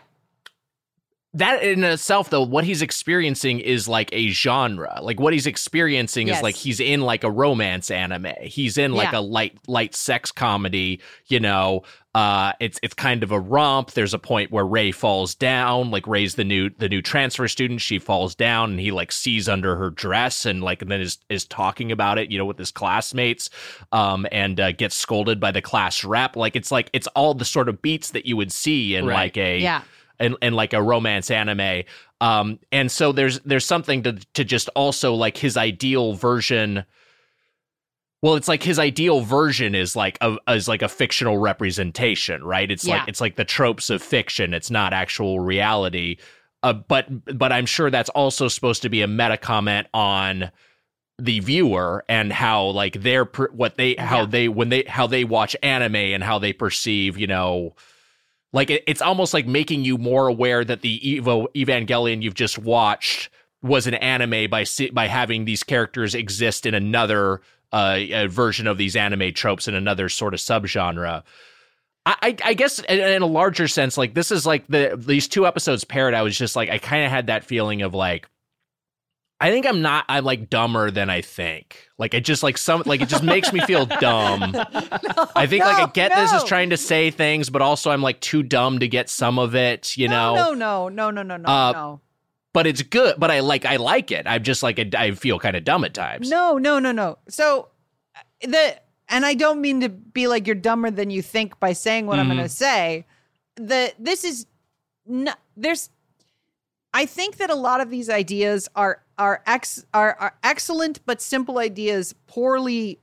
[1.35, 4.99] That in itself, though, what he's experiencing is like a genre.
[5.01, 6.37] Like what he's experiencing Yes.
[6.37, 8.27] is like he's in like a romance anime.
[8.41, 9.19] He's in like Yeah.
[9.19, 11.01] a light, light sex comedy.
[11.27, 11.83] You know,
[12.13, 13.91] uh, it's it's kind of a romp.
[13.91, 15.91] There's a point where Rei falls down.
[15.91, 17.81] Like Rei's the new the new transfer student.
[17.81, 21.17] She falls down, and he like sees under her dress, and like and then is
[21.29, 22.31] is talking about it.
[22.31, 23.49] You know, with his classmates,
[23.91, 26.37] um, and uh, gets scolded by the class rep.
[26.37, 29.15] Like it's like it's all the sort of beats that you would see in Right.
[29.15, 29.81] like a Yeah.
[30.19, 31.83] And and like a romance anime.
[32.21, 36.85] Um, and so there's there's something to to just also like his ideal version.
[38.21, 42.69] Well, it's like his ideal version is like a is like a fictional representation, right?
[42.71, 42.99] It's Yeah.
[42.99, 44.53] like it's like the tropes of fiction.
[44.53, 46.17] It's not actual reality.
[46.63, 47.05] Uh, but
[47.37, 50.49] but I'm sure that's also supposed to be a meta comment on
[51.19, 54.25] the viewer and how like their what they how Yeah.
[54.25, 57.75] they when they how they watch anime and how they perceive you know
[58.55, 62.57] like it, it's almost like making you more aware that the Evo Evangelion you've just
[62.57, 63.29] watched
[63.61, 67.41] was an anime by by having these characters exist in another
[67.73, 71.23] uh, version of these anime tropes in another sort of subgenre.
[72.05, 75.27] I, I, I guess in, in a larger sense, like this is like the these
[75.27, 76.13] two episodes paired.
[76.13, 78.29] I was just like I kind of had that feeling of like
[79.41, 81.87] I think I'm not I'm like dumber than I think.
[81.97, 84.55] Like it just like some like it just makes me feel dumb.
[85.35, 88.01] I think like I no, get this is trying to say things, but also I'm
[88.01, 90.35] like too dumb to get some of it, you know.
[90.35, 92.01] no, no, no, no, no, no, Uh, no.
[92.53, 93.15] But it's good.
[93.17, 94.25] But I like I like it.
[94.25, 96.29] I'm just like I feel kind of dumb at times.
[96.29, 97.17] No, no, no, no.
[97.27, 97.67] So
[98.15, 98.79] uh, the
[99.09, 102.17] and I don't mean to be like you're dumber than you think by saying what
[102.19, 102.37] I'm Mm-hmm.
[102.37, 103.05] going to say.
[103.57, 104.45] The this is
[105.05, 105.89] not there's
[106.93, 111.21] I think that a lot of these ideas are are ex are, are excellent but
[111.21, 112.99] simple ideas poorly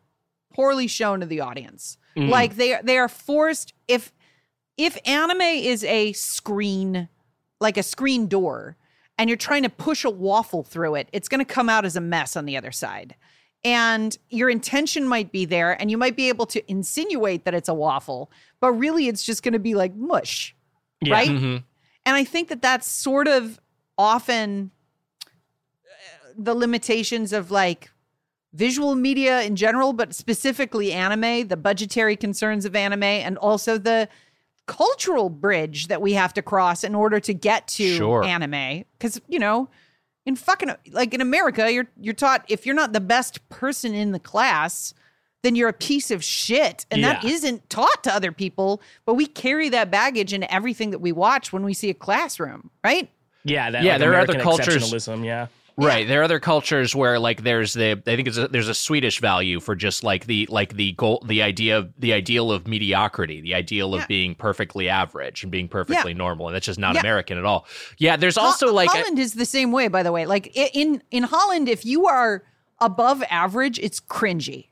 [0.54, 1.96] poorly shown to the audience.
[2.16, 2.30] Mm-hmm.
[2.30, 4.12] Like they are they are forced if
[4.76, 7.08] if anime is a screen
[7.60, 8.76] like a screen door
[9.18, 11.94] and you're trying to push a waffle through it, it's going to come out as
[11.96, 13.14] a mess on the other side.
[13.64, 17.68] and your intention might be there and you might be able to insinuate that it's
[17.68, 20.52] a waffle, but really it's just going to be like mush,
[21.00, 21.12] Yeah.
[21.14, 21.28] right?
[21.30, 21.62] Mhm.
[22.04, 23.60] And I think that that's sort of
[23.96, 24.72] often
[26.36, 27.90] the limitations of like
[28.52, 34.08] visual media in general, but specifically anime, the budgetary concerns of anime, and also the
[34.66, 38.22] cultural bridge that we have to cross in order to get to Sure.
[38.24, 38.84] anime.
[38.98, 39.68] Because, you know,
[40.24, 44.12] in fucking like in America, you're you're taught if you're not the best person in
[44.12, 44.94] the class,
[45.42, 46.86] then you're a piece of shit.
[46.92, 47.30] And that Yeah.
[47.30, 51.52] isn't taught to other people, but we carry that baggage into everything that we watch
[51.52, 53.10] when we see a classroom, right?
[53.44, 55.46] Yeah, that, Yeah, like, there are other American cultures- exceptionalism, Yeah,
[55.76, 56.06] Right.
[56.06, 59.20] There are other cultures where like there's the I think it's a, there's a Swedish
[59.20, 63.40] value for just like the like the goal the idea of the ideal of mediocrity,
[63.40, 64.02] the ideal Yeah.
[64.02, 67.00] of being perfectly average and being perfectly normal, and that's just not Yeah.
[67.00, 67.66] American at all.
[67.98, 70.26] Yeah, there's Ho- also like Holland is the same way, by the way.
[70.26, 72.42] Like in in Holland, if you are
[72.80, 74.68] above average, it's cringy.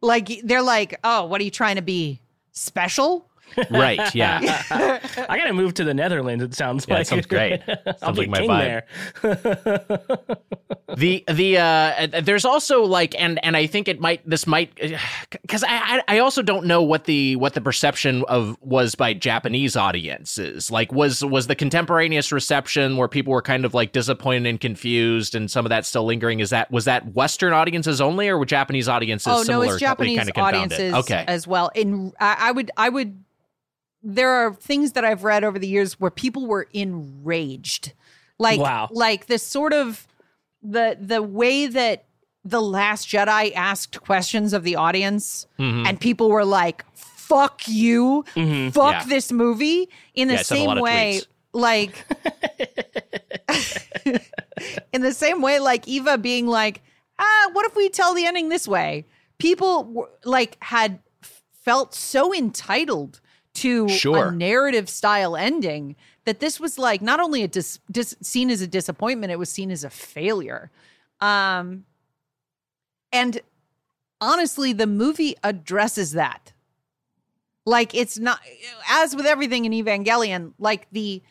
[0.00, 2.22] Like they're like, oh, what are you trying to be
[2.52, 3.29] special?
[3.70, 4.40] Right, yeah.
[5.28, 6.42] I gotta move to the Netherlands.
[6.44, 7.62] It sounds Yeah, like it sounds great.
[8.02, 8.82] I'll Sounds be like my king vibe.
[9.22, 10.36] there.
[10.96, 14.74] the the uh there's also like and and i think it might this might
[15.42, 19.14] because I, I i also don't know what the what the perception of was by
[19.14, 24.46] japanese audiences like was was the contemporaneous reception where people were kind of like disappointed
[24.48, 28.28] and confused and some of that still lingering is that was that western audiences only
[28.28, 30.72] or were japanese audiences oh no, similar it's Japanese kind of confounded?
[30.72, 31.70] audiences okay as well.
[31.74, 33.22] In I, I would I would
[34.02, 37.92] there are things that I've read over the years where people were enraged.
[38.38, 38.88] Like Wow.
[38.90, 40.06] like this sort of
[40.62, 42.04] the the way that
[42.44, 45.86] the last Jedi asked questions of the audience Mhm.
[45.86, 48.72] and people were like fuck you Mhm.
[48.72, 49.04] fuck Yeah.
[49.04, 51.20] this movie in the Yeah, I sent a same way
[51.52, 51.92] like
[54.92, 56.82] in the same way like eva being like
[57.18, 59.04] ah what if we tell the ending this way
[59.38, 60.98] people like had
[61.64, 63.20] felt so entitled
[63.54, 64.28] to Sure.
[64.28, 68.60] a narrative style ending that this was like not only a dis, dis, seen as
[68.60, 70.70] a disappointment it was seen as a failure
[71.20, 71.84] um
[73.12, 73.40] and
[74.20, 76.52] honestly the movie addresses that
[77.66, 78.40] like it's not
[78.88, 81.22] as with everything in evangelion like the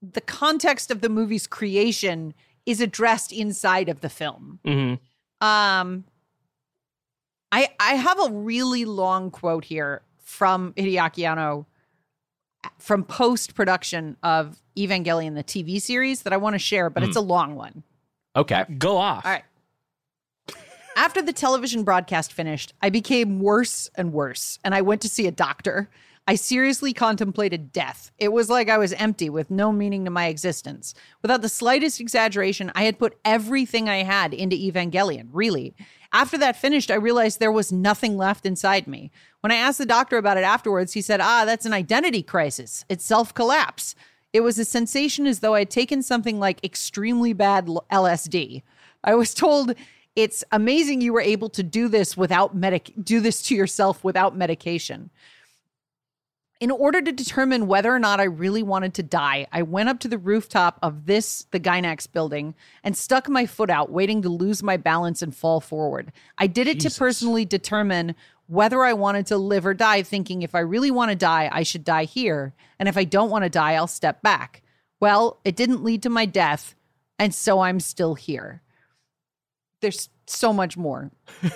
[0.00, 2.32] the context of the movie's creation
[2.66, 4.98] is addressed inside of the film Mhm.
[5.40, 6.04] um
[7.52, 11.66] i i have a really long quote here from hideaki anno
[12.78, 17.16] from post production of evangelion the tv series that i want to share but it's
[17.16, 17.22] hmm.
[17.22, 17.82] a long one
[18.34, 19.24] okay Go off.
[19.24, 19.44] all right.
[20.96, 25.26] After the television broadcast finished, I became worse and worse, and I went to see
[25.26, 25.90] a doctor.
[26.26, 28.10] I seriously contemplated death.
[28.18, 30.94] It was like I was empty with no meaning to my existence.
[31.20, 35.74] Without the slightest exaggeration, I had put everything I had into Evangelion, really.
[36.14, 39.10] After that finished, I realized there was nothing left inside me.
[39.40, 42.84] When I asked the doctor about it afterwards, he said, Ah, that's an identity crisis.
[42.88, 43.96] It's self collapse.
[44.32, 48.62] It was a sensation as though I'd taken something like extremely bad LSD.
[49.02, 49.74] I was told
[50.14, 54.36] it's amazing you were able to do this without medic do this to yourself without
[54.36, 55.10] medication.
[56.64, 59.98] In order to determine whether or not I really wanted to die, I went up
[59.98, 64.30] to the rooftop of this, the Gainax building, and stuck my foot out, waiting to
[64.30, 66.10] lose my balance and fall forward.
[66.38, 66.94] I did it Jesus.
[66.94, 68.14] to personally determine
[68.46, 71.64] whether I wanted to live or die, thinking if I really want to die, I
[71.64, 72.54] should die here.
[72.78, 74.62] And if I don't want to die, I'll step back.
[75.00, 76.74] Well, it didn't lead to my death,
[77.18, 78.62] and so I'm still here.
[79.82, 81.10] There's so much more.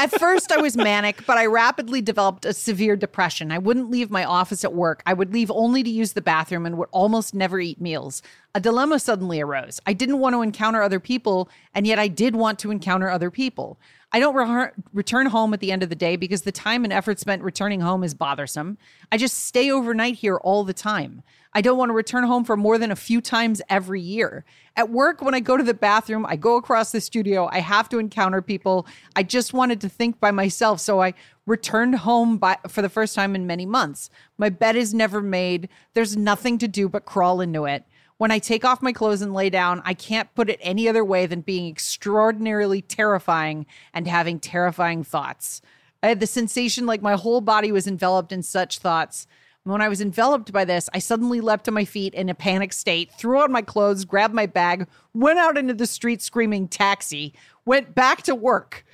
[0.00, 3.52] At first, I was manic, but I rapidly developed a severe depression.
[3.52, 5.02] I wouldn't leave my office at work.
[5.04, 8.22] I would leave only to use the bathroom and would almost never eat meals.
[8.52, 9.78] A dilemma suddenly arose.
[9.86, 13.30] I didn't want to encounter other people, and yet I did want to encounter other
[13.30, 13.78] people.
[14.10, 16.92] I don't re- return home at the end of the day because the time and
[16.92, 18.76] effort spent returning home is bothersome.
[19.12, 21.22] I just stay overnight here all the time.
[21.52, 24.44] I don't want to return home for more than a few times every year.
[24.76, 27.88] At work, when I go to the bathroom, I go across the studio, I have
[27.90, 28.86] to encounter people.
[29.14, 31.14] I just wanted to think by myself, so I
[31.46, 34.10] returned home by, for the first time in many months.
[34.38, 37.84] My bed is never made, there's nothing to do but crawl into it.
[38.20, 41.02] When I take off my clothes and lay down, I can't put it any other
[41.02, 43.64] way than being extraordinarily terrifying
[43.94, 45.62] and having terrifying thoughts.
[46.02, 49.26] I had the sensation like my whole body was enveloped in such thoughts.
[49.64, 52.74] When I was enveloped by this, I suddenly leapt to my feet in a panic
[52.74, 57.32] state, threw on my clothes, grabbed my bag, went out into the street screaming taxi,
[57.64, 58.84] went back to work.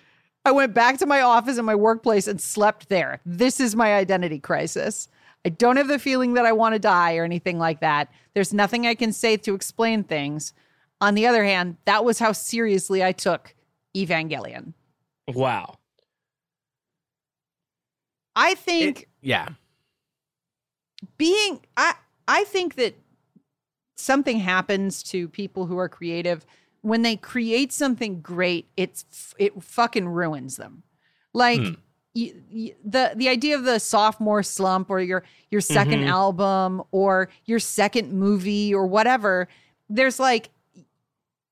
[0.45, 3.19] I went back to my office and my workplace and slept there.
[3.27, 5.09] This is my identity crisis.
[5.47, 8.09] I don't have the feeling that I want to die or anything like that.
[8.35, 10.53] There's nothing I can say to explain things.
[11.01, 13.55] On the other hand, that was how seriously I took
[13.97, 14.73] Evangelion.
[15.29, 15.79] Wow.
[18.35, 19.49] I think It- yeah.
[21.17, 21.95] being I
[22.27, 22.97] I think that
[23.97, 26.45] something happens to people who are creative
[26.83, 28.69] when they create something great.
[28.77, 30.83] It's it fucking ruins them.
[31.33, 31.75] Like Hmm.
[32.17, 36.09] The the idea of the sophomore slump or your your 2nd Mhm.
[36.09, 39.49] album or your second movie or whatever.
[39.91, 40.49] There's like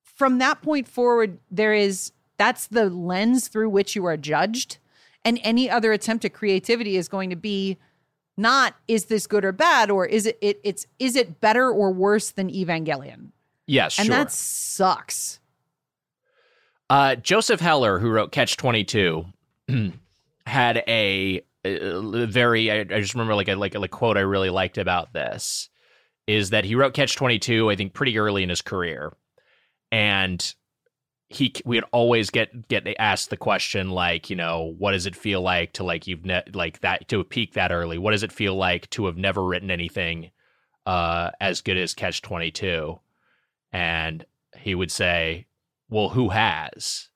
[0.02, 4.78] from that point forward, there is that's the lens through which you are judged,
[5.24, 7.76] and any other attempt at creativity is going to be
[8.36, 11.92] not is this good or bad or is it, it it's is it better or
[11.92, 13.28] worse than Evangelion?
[13.66, 14.16] Yes, And sure.
[14.16, 15.40] that sucks.
[16.90, 19.26] Uh, Joseph Heller, who wrote Catch Twenty Two,
[20.47, 22.70] had a, uh very.
[22.70, 25.68] I, I just remember like a like a like quote I really liked about this
[26.26, 27.70] is that he wrote Catch Twenty Two.
[27.70, 29.12] I think pretty early in his career,
[29.90, 30.55] and
[31.34, 35.16] he we would always get get asked the question like you know what does it
[35.16, 38.32] feel like to like you've ne- like that to peak that early what does it
[38.32, 40.30] feel like to have never written anything
[40.86, 42.99] uh as good as catch 22
[43.72, 44.24] and
[44.57, 45.47] he would say
[45.88, 47.09] well who has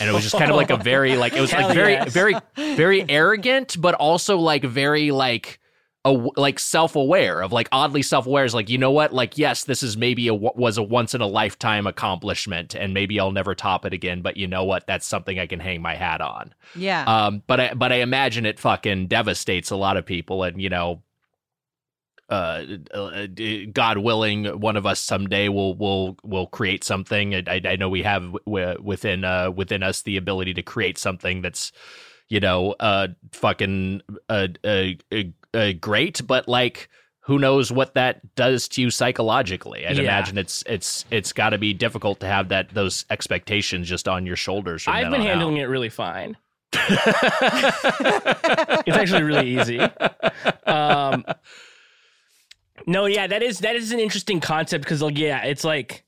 [0.00, 2.12] and it was just kind of like a very like it was like very yes.
[2.12, 5.58] very very arrogant but also like very like
[6.04, 9.82] a, like self-aware of like oddly self-aware is like you know what like yes this
[9.82, 13.84] is maybe a was a once in a lifetime accomplishment and maybe I'll never top
[13.84, 17.04] it again but you know what that's something I can hang my hat on Yeah.
[17.04, 20.68] um but I but I imagine it fucking devastates a lot of people and you
[20.68, 21.02] know
[22.30, 23.26] uh, uh,
[23.72, 27.34] God willing, one of us someday will will will create something.
[27.34, 31.42] I, I know we have w- within uh, within us the ability to create something
[31.42, 31.72] that's,
[32.28, 35.22] you know, uh, fucking uh, uh, uh,
[35.54, 36.26] uh, great.
[36.26, 36.88] But like,
[37.20, 39.86] who knows what that does to you psychologically?
[39.86, 40.02] I'd Yeah.
[40.04, 44.26] imagine it's it's it's got to be difficult to have that those expectations just on
[44.26, 44.84] your shoulders.
[44.86, 46.36] I've been handling it really fine.
[48.86, 49.80] It's actually really easy.
[50.66, 51.24] Um,
[52.86, 56.04] no, yeah, that is that is an interesting concept because, like, yeah, it's like,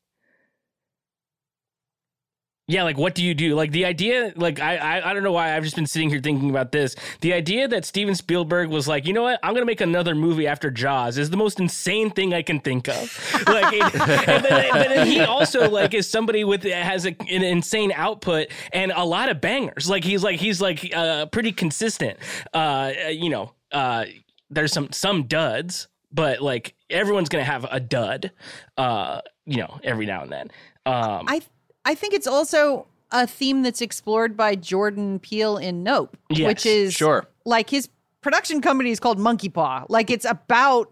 [2.70, 3.56] yeah, like, what do you do?
[3.56, 6.20] Like, the idea, like, I, I, I don't know why I've just been sitting here
[6.20, 6.94] thinking about this.
[7.20, 10.46] The idea that Steven Spielberg was like, you know what, I'm gonna make another movie
[10.46, 13.16] after Jaws is the most insane thing I can think of.
[13.50, 13.82] Like, it,
[14.28, 18.48] and then, but then he also like is somebody with has a, an insane output
[18.72, 19.88] and a lot of bangers.
[19.90, 22.18] Like, he's like he's like uh, pretty consistent.
[22.52, 24.04] Uh, you know, uh,
[24.50, 28.32] there's some some duds, but like everyone's gonna have a dud.
[28.76, 30.50] Uh, you know, every now and then.
[30.86, 31.42] Um, I
[31.84, 36.66] I think it's also a theme that's explored by Jordan Peele in Nope, Yes, which
[36.66, 37.26] is sure.
[37.44, 37.88] like his
[38.20, 39.84] production company is called Monkey Paw.
[39.88, 40.90] Like it's about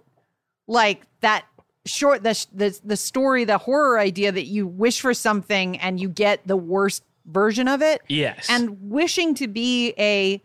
[0.66, 1.44] like that
[1.86, 6.08] short the the the story, the horror idea that you wish for something and you
[6.08, 8.00] get the worst version of it.
[8.08, 10.42] yes, And wishing to be a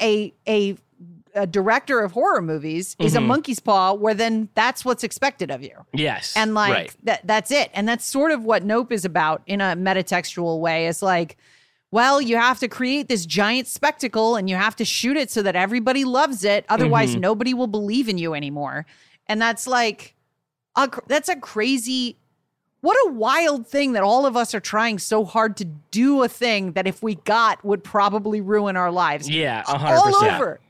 [0.00, 0.76] a a
[1.36, 3.26] a director of horror movies is a Mhm.
[3.26, 6.96] monkey's paw where then that's what's expected of you yes, and like Right.
[7.04, 10.86] that that's it and that's sort of what nope is about in a metatextual way
[10.88, 11.36] it's like
[11.90, 15.42] well you have to create this giant spectacle and you have to shoot it so
[15.42, 17.20] that everybody loves it otherwise Mhm.
[17.20, 18.86] nobody will believe in you anymore
[19.26, 20.14] and that's like
[20.74, 22.16] a, that's a crazy
[22.82, 26.28] what a wild thing that all of us are trying so hard to do a
[26.28, 30.34] thing that if we got would probably ruin our lives yeah, a hundred all percent.
[30.34, 30.60] over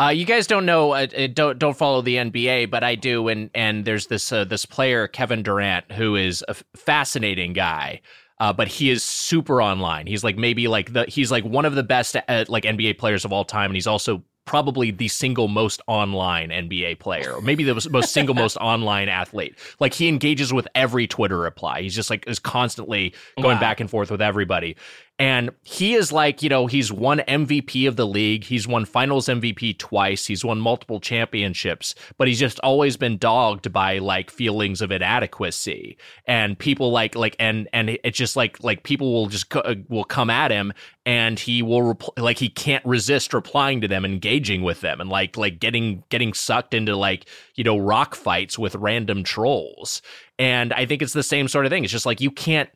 [0.00, 3.26] Uh, you guys don't know, uh, uh, don't don't follow the NBA, but I do,
[3.28, 8.00] and and there's this uh, this player Kevin Durant who is a fascinating guy,
[8.38, 10.06] uh, but he is super online.
[10.06, 13.24] He's like maybe like the he's like one of the best uh, like NBA players
[13.24, 17.64] of all time, and he's also probably the single most online NBA player, or maybe
[17.64, 19.54] the most- most single most online athlete.
[19.78, 21.82] Like he engages with every Twitter reply.
[21.82, 23.60] He's just like is constantly going Wow.
[23.60, 24.76] back and forth with everybody.
[25.20, 28.44] And he is like, you know, he's won MVP of the league.
[28.44, 30.26] He's won finals MVP twice.
[30.26, 35.98] He's won multiple championships, but he's just always been dogged by like feelings of inadequacy.
[36.26, 39.74] And people like, like, and, and it's just like, like people will just, co- uh,
[39.88, 40.72] will come at him
[41.04, 45.10] and he will, repl- like, he can't resist replying to them, engaging with them and
[45.10, 50.00] like, like getting, getting sucked into like, you know, rock fights with random trolls.
[50.38, 51.82] And I think it's the same sort of thing.
[51.82, 52.70] It's just like, you can't,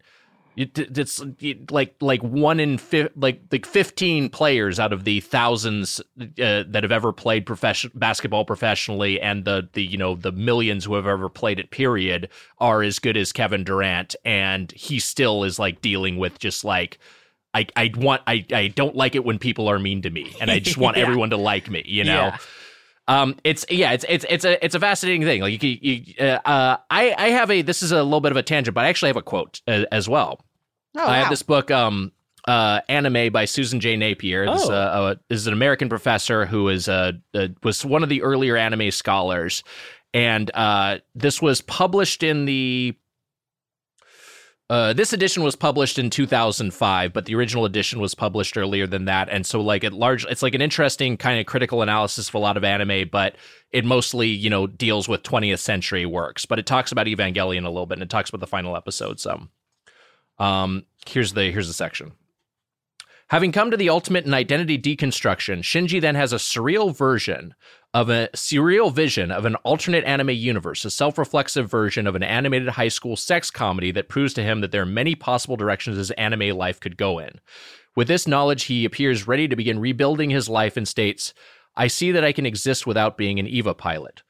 [0.57, 1.23] it's
[1.71, 6.25] like like one in fi- like like fifteen players out of the thousands uh,
[6.69, 10.95] that have ever played profession basketball professionally, and the the you know the millions who
[10.95, 11.71] have ever played it.
[11.71, 12.29] Period
[12.59, 16.99] are as good as Kevin Durant, and he still is like dealing with just like.
[17.55, 20.51] I, I want I, I don't like it when people are mean to me and
[20.51, 21.03] I just want Yeah.
[21.03, 22.39] everyone to like me you know Yeah.
[23.09, 25.41] Um, it's yeah, it's it's it's a it's a fascinating thing.
[25.43, 28.37] Like you, you uh, uh, I I have a this is a little bit of
[28.39, 30.41] a tangent, but I actually have a quote uh, as well.
[30.97, 31.13] Oh, I wow.
[31.15, 32.13] have this book, um,
[32.47, 33.97] uh, anime by Susan J.
[33.97, 34.47] Napier.
[34.47, 34.73] This, Oh.
[34.73, 38.23] uh, uh, this is an American professor who is uh, uh, was one of the
[38.23, 39.65] earlier anime scholars,
[40.15, 42.95] and uh, this was published in the.
[44.73, 49.05] Uh, this edition was published in 2005, but the original edition was published earlier than
[49.05, 52.35] that, and so like it large, it's like an interesting kind of critical analysis of
[52.35, 53.37] a lot of anime, but
[53.71, 56.47] it mostly you know deals with 20th century works.
[56.47, 59.21] But it talks about Evangelion a little bit, and it talks about the final episode
[59.21, 59.51] some.
[60.39, 62.13] Um, here's the here's the section.
[63.29, 67.55] Having come to the ultimate in identity deconstruction, Shinji then has a surreal version
[67.95, 72.69] of a surreal vision of an alternate anime universe, a self-reflexive version of an animated
[72.69, 76.11] high school sex comedy that proves to him that there are many possible directions his
[76.13, 77.39] anime life could go in.
[77.95, 81.35] With this knowledge, he appears ready to begin rebuilding his life and states,
[81.77, 84.23] I see that I can exist without being an EVA pilot.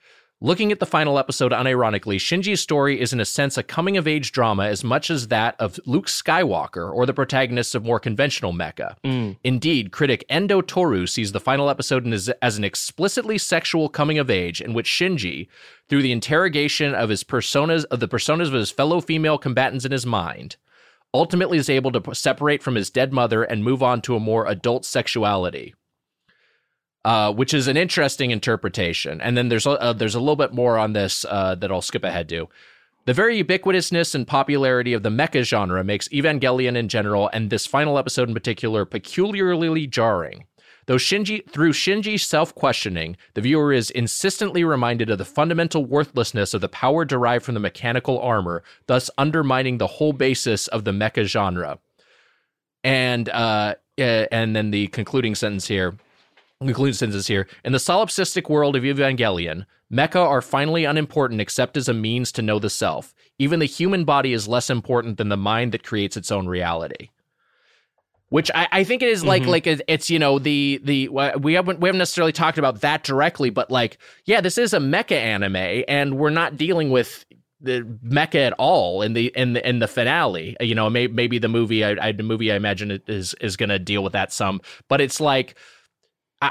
[0.45, 4.09] Looking at the final episode unironically, Shinji's story is in a sense a coming of
[4.09, 8.53] age drama as much as that of Luke Skywalker or the protagonists of more conventional
[8.53, 8.97] mecha.
[9.05, 9.37] Mm.
[9.45, 14.31] Indeed, critic Endo Toru sees the final episode as, as an explicitly sexual coming of
[14.31, 15.47] age in which Shinji,
[15.89, 19.93] through the interrogation of his personas of the personas of his fellow female combatants in
[19.93, 20.57] his mind,
[21.15, 24.49] ultimately is able to separate from his dead mother and move on to a more
[24.49, 25.73] adult sexuality
[27.05, 29.21] uh, which is an interesting interpretation.
[29.21, 31.83] And then there's a, uh, there's a little bit more on this uh, that I'll
[31.83, 32.49] skip ahead to.
[33.05, 37.67] The very ubiquitousness and popularity of the mecha genre makes Evangelion in general, and this
[37.67, 40.45] final episode in particular, peculiarly jarring.
[40.87, 46.61] Though Shinji, through Shinji's self-questioning, the viewer is insistently reminded of the fundamental worthlessness of
[46.61, 51.25] the power derived from the mechanical armor, thus undermining the whole basis of the mecha
[51.25, 51.79] genre.
[52.85, 55.97] And uh, uh, and then the concluding sentence here
[56.67, 57.47] concluding sentence here.
[57.65, 62.43] In the solipsistic world of Evangelion, mecha are finally unimportant except as a means to
[62.43, 63.15] know the self.
[63.39, 67.11] Even the human body is less important than the mind that creates its own reality.
[68.29, 69.49] Which I, I think it is like Mhm.
[69.49, 71.09] like it's you know the the
[71.39, 74.79] we haven't we haven't necessarily talked about that directly, but like yeah, this is a
[74.79, 77.27] mecha anime, and we're not dealing with
[77.61, 80.57] the mecha at all in the in the in the finale.
[80.61, 83.69] You know, may, maybe the movie I, I the movie I imagine is is going
[83.69, 85.55] to deal with that some, but it's like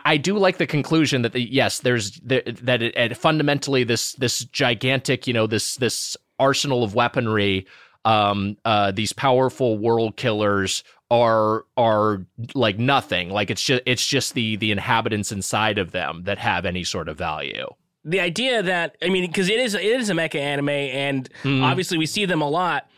[0.06, 4.14] I, do like the conclusion that the, yes, there's the, that it, it fundamentally this
[4.14, 7.68] this gigantic you know this this arsenal of weaponry,
[8.06, 12.26] um, uh, these powerful world killers are are
[12.56, 13.30] like nothing.
[13.30, 17.10] Like it's just it's just the the inhabitants inside of them that have any sort
[17.10, 17.68] of value.
[18.04, 21.64] the idea that I mean, because it is it is a mecha anime, and Mhm.
[21.64, 22.90] obviously we see them a lot,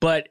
[0.00, 0.30] but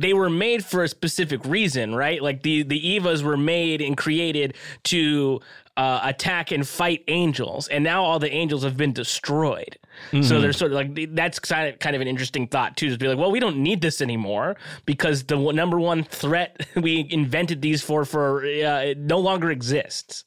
[0.00, 2.22] they were made for a specific reason, right?
[2.22, 5.40] Like the the Evas were made and created to
[5.76, 9.76] uh, attack and fight angels, and now all the angels have been destroyed.
[10.22, 12.96] So they're sort of like that's kind of kind of an interesting thought too, to
[12.98, 17.06] be like, well, we don't need this anymore because the one- number one threat we
[17.10, 20.24] invented these for for uh, no longer exists.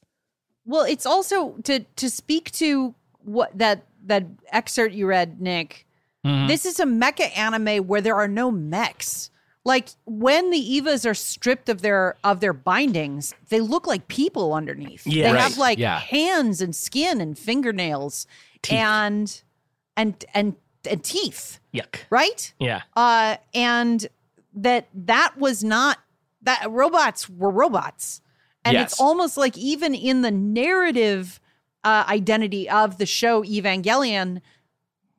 [0.66, 2.94] Well, it's also to to speak to
[3.24, 5.88] what that that excerpt you read, Nick.
[6.48, 9.30] This is a mecha anime where there are no mechs.
[9.66, 14.54] Like when the Evas are stripped of their of their bindings, they look like people
[14.54, 15.08] underneath.
[15.08, 15.28] Yeah.
[15.30, 15.42] they Right.
[15.44, 16.00] have like Yeah.
[16.00, 18.28] hands and skin and fingernails
[18.70, 19.42] and
[19.96, 20.56] and and
[20.90, 22.00] and teeth, Yuck.
[22.10, 22.54] right?
[22.60, 22.82] Yeah.
[22.98, 24.06] uh, and
[24.54, 25.98] that that was not
[26.42, 28.20] that robots were robots,
[28.66, 28.92] and Yes.
[28.94, 31.40] it's almost like even in the narrative
[31.86, 34.42] uh, identity of the show Evangelion,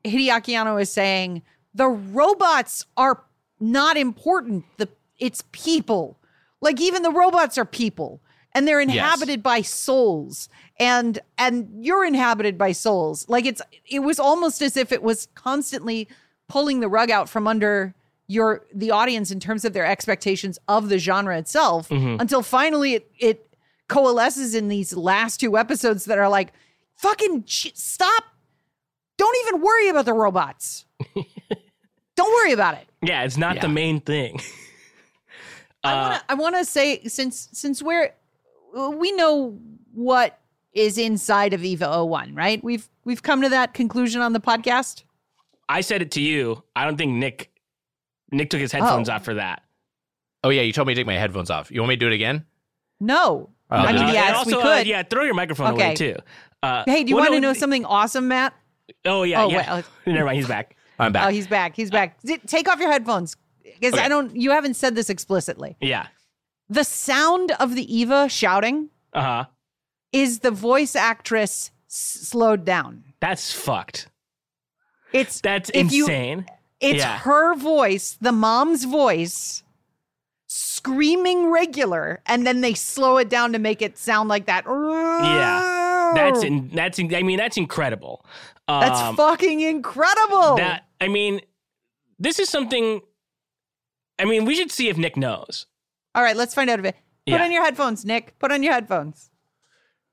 [0.04, 1.42] Hideaki Anno is saying
[1.74, 3.24] the robots are
[3.72, 4.64] not important.
[4.76, 4.88] The
[5.18, 6.18] it's people,
[6.60, 8.20] like even the robots are people,
[8.52, 10.48] and they're inhabited by souls.
[10.78, 13.28] And and you're inhabited by souls.
[13.28, 16.08] Like it's it was almost as if it was constantly
[16.48, 17.94] pulling the rug out from under
[18.26, 22.20] your the audience in terms of their expectations of the genre itself mm-hmm.
[22.20, 23.56] until finally it it
[23.88, 26.52] coalesces in these last two episodes that are like
[26.96, 28.24] fucking sh- stop.
[29.16, 30.86] Don't even worry about the robots
[32.24, 34.40] don't worry about it Yeah, it's not the main thing.
[35.82, 38.12] I Uh, wanna I want to say since since we're
[38.74, 39.58] we know
[39.92, 40.38] what
[40.72, 42.62] is inside of Eva 01, right?
[42.64, 45.02] We've we've come to that conclusion on the podcast.
[45.68, 46.62] I said it to you.
[46.74, 47.50] I don't think Nick
[48.32, 49.12] Nick took his headphones Oh.
[49.14, 49.62] off for that.
[50.42, 51.70] Oh yeah, you told me to take my headphones off.
[51.70, 52.44] You want me to do it again?
[53.00, 53.50] No.
[53.70, 54.86] Oh, I mean, Uh, and yes, also, we uh, could.
[54.86, 56.16] yeah, throw your microphone away too.
[56.62, 58.54] Uh, Hey, do you well, want to know th- something awesome, Matt?
[59.04, 59.76] Oh yeah, Oh, yeah.
[59.76, 60.76] wait, Never mind, he's back.
[60.98, 61.26] I'm back.
[61.26, 61.74] Oh, he's back.
[61.76, 62.18] He's back.
[62.26, 63.36] Z- Take off your headphones.
[63.62, 64.02] Because Okay.
[64.04, 65.76] I don't you haven't said this explicitly.
[65.80, 66.06] Yeah.
[66.68, 69.44] The sound of the Eva shouting Uh huh.
[70.12, 71.94] is the voice actress s-
[72.28, 73.02] slowed down.
[73.20, 74.08] That's fucked.
[75.12, 76.46] It's That's If you- insane.
[76.80, 77.18] it's yeah.
[77.18, 79.62] her voice, the mom's voice,
[80.46, 84.64] screaming regular, and then they slow it down to make it sound like that.
[84.66, 86.12] Yeah.
[86.14, 88.24] That's in, that's in, I mean that's incredible.
[88.68, 90.56] That's Um, fucking incredible.
[90.56, 91.40] that I mean
[92.18, 93.00] this is something
[94.18, 95.66] I mean we should see if Nick knows.
[96.14, 96.94] All right, let's find out of it.
[97.26, 97.44] Put Yeah.
[97.44, 98.38] on your headphones, Nick.
[98.38, 99.30] Put on your headphones.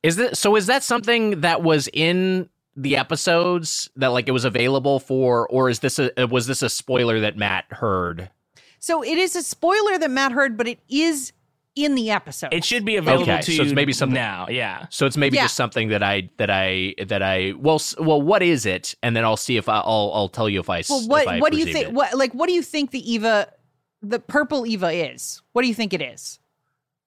[0.04, 0.56] Is that so?
[0.56, 5.70] Is that something that was in the episodes that like it was available for, or
[5.70, 8.30] is this a uh, was this a spoiler that Matt heard?
[8.80, 11.34] So it is a spoiler that Matt heard, but it is
[11.76, 12.54] in the episode.
[12.54, 14.48] It should be available Okay, to so it's you maybe something- now.
[14.50, 14.88] Yeah.
[14.90, 15.44] So it's maybe Yeah.
[15.44, 18.96] just something that I that I that I well well what is it?
[19.02, 20.84] And then I'll see if I, I'll I'll tell you if I.
[20.90, 21.88] well, what I what do you think?
[21.88, 21.94] it.
[21.94, 23.48] What like what do you think the Eva,
[24.02, 25.42] the purple Eva is?
[25.54, 26.40] What do you think it is?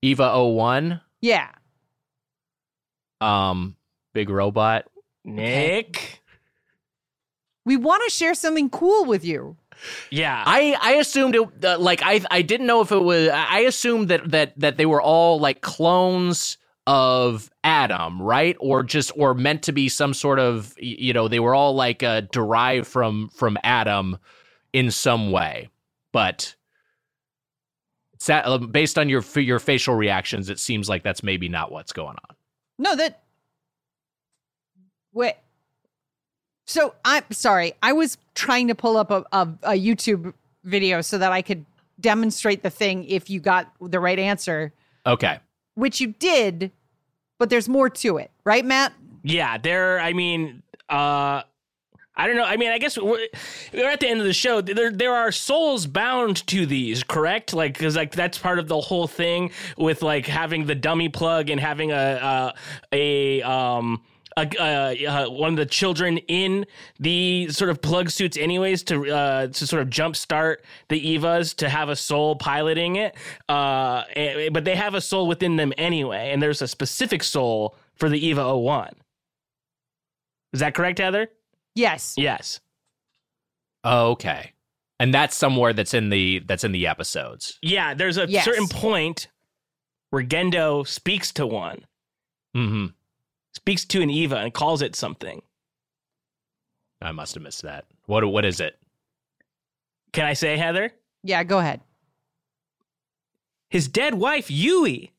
[0.03, 1.49] Eva 01, Yeah.
[3.21, 3.77] um,
[4.12, 4.87] big robot.
[5.25, 6.21] Nick.
[7.65, 9.57] We want to share something cool with you.
[10.11, 10.43] Yeah.
[10.47, 14.09] I I assumed it uh, like I I didn't know if it was I assumed
[14.09, 18.57] that that that they were all like clones of Adam, right?
[18.61, 22.03] Or just or meant to be some sort of you know, they were all like
[22.03, 24.18] uh derived from from Adam
[24.72, 25.70] in some way.
[26.12, 26.55] But
[28.12, 31.72] it's that, uh, based on your your facial reactions, it seems like that's maybe not
[31.72, 32.37] what's going on.
[32.79, 33.22] No, that.
[35.12, 35.35] Wait.
[36.67, 37.75] So I'm sorry.
[37.83, 40.33] I was trying to pull up a, a, a YouTube
[40.65, 41.65] video so that I could
[42.01, 44.73] demonstrate the thing if you got the right answer,
[45.07, 45.39] Okay.
[45.75, 46.73] which you did,
[47.39, 48.93] but there's more to it, right, Matt?
[49.23, 50.01] Yeah, there.
[50.01, 51.43] I mean, uh,
[52.17, 52.45] I don't know.
[52.45, 53.27] I mean, I guess we're,
[53.73, 54.61] we're at the end of the show.
[54.61, 57.53] There, there are souls bound to these, correct?
[57.53, 61.51] Like, because like that's part of the whole thing with like having the dummy plug
[61.51, 62.53] and having a
[62.93, 64.03] a, a um.
[64.37, 66.66] A, uh, uh, one of the children in
[66.99, 70.57] the sort of plug suits, anyways, to uh, to sort of jumpstart
[70.89, 73.14] the Evas to have a soul piloting it.
[73.49, 77.76] Uh, eh, but they have a soul within them anyway, and there's a specific soul
[77.95, 78.95] for the Eva 01.
[80.53, 81.28] Is that correct, Heather?
[81.76, 82.14] Yes.
[82.16, 82.61] Yes.
[83.85, 84.53] Okay.
[84.99, 87.59] And that's somewhere that's in the that's in the episodes.
[87.62, 88.45] Yeah, there's a Yes.
[88.45, 89.28] certain point
[90.11, 91.85] where Gendo speaks to one,
[92.57, 92.95] Mhm.
[93.55, 95.40] Speaks to an Eva and calls it something.
[97.00, 97.84] I must have missed that.
[98.07, 98.78] What what is it?
[100.12, 100.90] Can I say, Heather?
[101.22, 101.80] Yeah, go ahead.
[103.68, 105.12] His dead wife, Yui.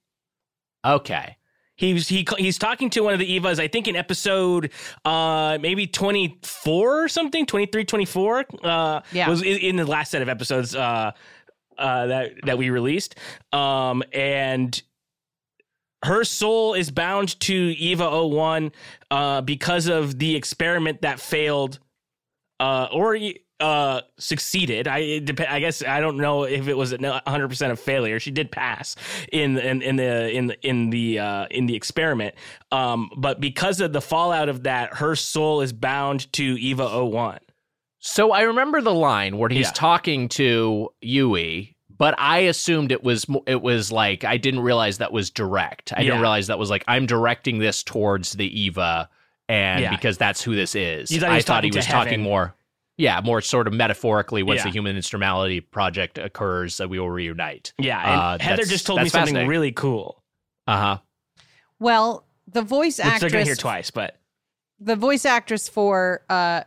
[0.85, 1.37] Okay.
[1.77, 4.71] He's he he's talking to one of the Evas, I think in episode
[5.03, 8.45] uh maybe 24 or something, 23, 24.
[8.63, 9.29] Uh Yeah.
[9.29, 11.11] was in, in the last set of episodes uh
[11.77, 13.15] uh that that we released.
[13.51, 14.81] Um and
[16.05, 18.71] her soul is bound to Eva 01
[19.11, 21.79] uh because of the experiment that failed
[22.59, 23.17] uh or
[23.61, 24.87] uh succeeded.
[24.87, 28.19] I it dep- i guess i don't know if it was a 100% of failure.
[28.19, 28.95] She did pass
[29.31, 32.35] in in, in the in the in the uh in the experiment.
[32.71, 37.39] Um but because of the fallout of that her soul is bound to eva 01
[37.99, 39.71] So I remember the line where he's Yeah.
[39.73, 45.11] talking to Yui, but I assumed it was it was like I didn't realize that
[45.11, 45.93] was direct.
[45.95, 46.05] I Yeah.
[46.11, 49.09] didn't realize that was like I'm directing this towards the Eva,
[49.47, 49.91] and Yeah.
[49.91, 51.11] because that's who this is.
[51.11, 52.55] You thought he I was thought he talking to was talking more.
[52.97, 54.41] Yeah, more sort of metaphorically.
[54.41, 54.63] Once Yeah.
[54.65, 57.73] the human instrumentality project occurs, that we will reunite.
[57.77, 60.23] yeah and Uh, heather just told me something really cool
[60.67, 60.97] Uh huh.
[61.79, 64.17] Well, the voice which they're gonna hear actress, twice but
[64.79, 66.61] the voice actress for uh,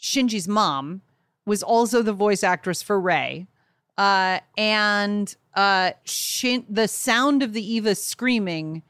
[0.00, 1.02] Shinji's mom
[1.46, 3.46] was also the voice actress for Rei.
[3.98, 8.82] Uh, and uh, Shin- the sound of the Eva screaming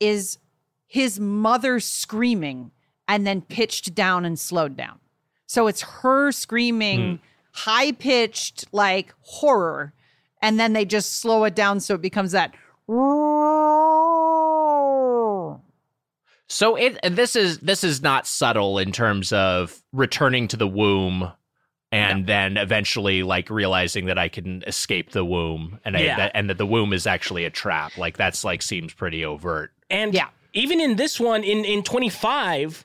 [0.00, 0.38] is
[0.86, 2.70] his mother screaming
[3.06, 4.98] and then pitched down and slowed down.
[5.46, 7.20] So it's her screaming,
[7.52, 9.92] high pitched, like horror.
[10.42, 12.54] And then they just slow it down so it becomes that.
[16.50, 21.30] So it this is this is not subtle in terms of returning to the womb
[21.90, 26.16] and then eventually like realizing that I can escape the womb and I, Yeah.
[26.16, 27.96] that, and that the womb is actually a trap.
[27.96, 29.72] Like that's like seems pretty overt.
[29.90, 30.28] And Yeah.
[30.52, 32.84] even in this one, in in 25,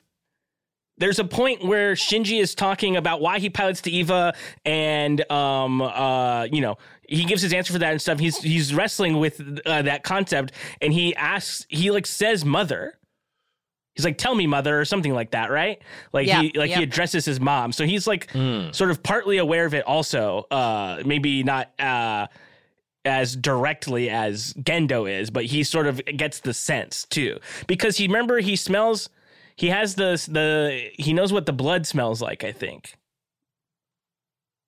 [0.96, 4.32] there's a point where Shinji is talking about why he pilots the Eva,
[4.64, 6.78] and um, uh, you know,
[7.08, 8.20] he gives his answer for that and stuff.
[8.20, 12.96] He's he's wrestling with uh, that concept, and he asks, he like says, "Mother."
[13.94, 15.80] He's like, "Tell me, mother," or something like that, right?
[16.12, 16.78] Like Yeah, he like yeah.
[16.78, 18.30] he addresses his mom, so he's like
[18.72, 19.84] sort of partly aware of it.
[19.86, 21.70] Also, uh, maybe not.
[21.80, 22.26] Uh,
[23.06, 28.06] as directly as Gendo is, but he sort of gets the sense too because he
[28.06, 29.10] remember he smells
[29.56, 32.96] he has the the he knows what the blood smells like, I think.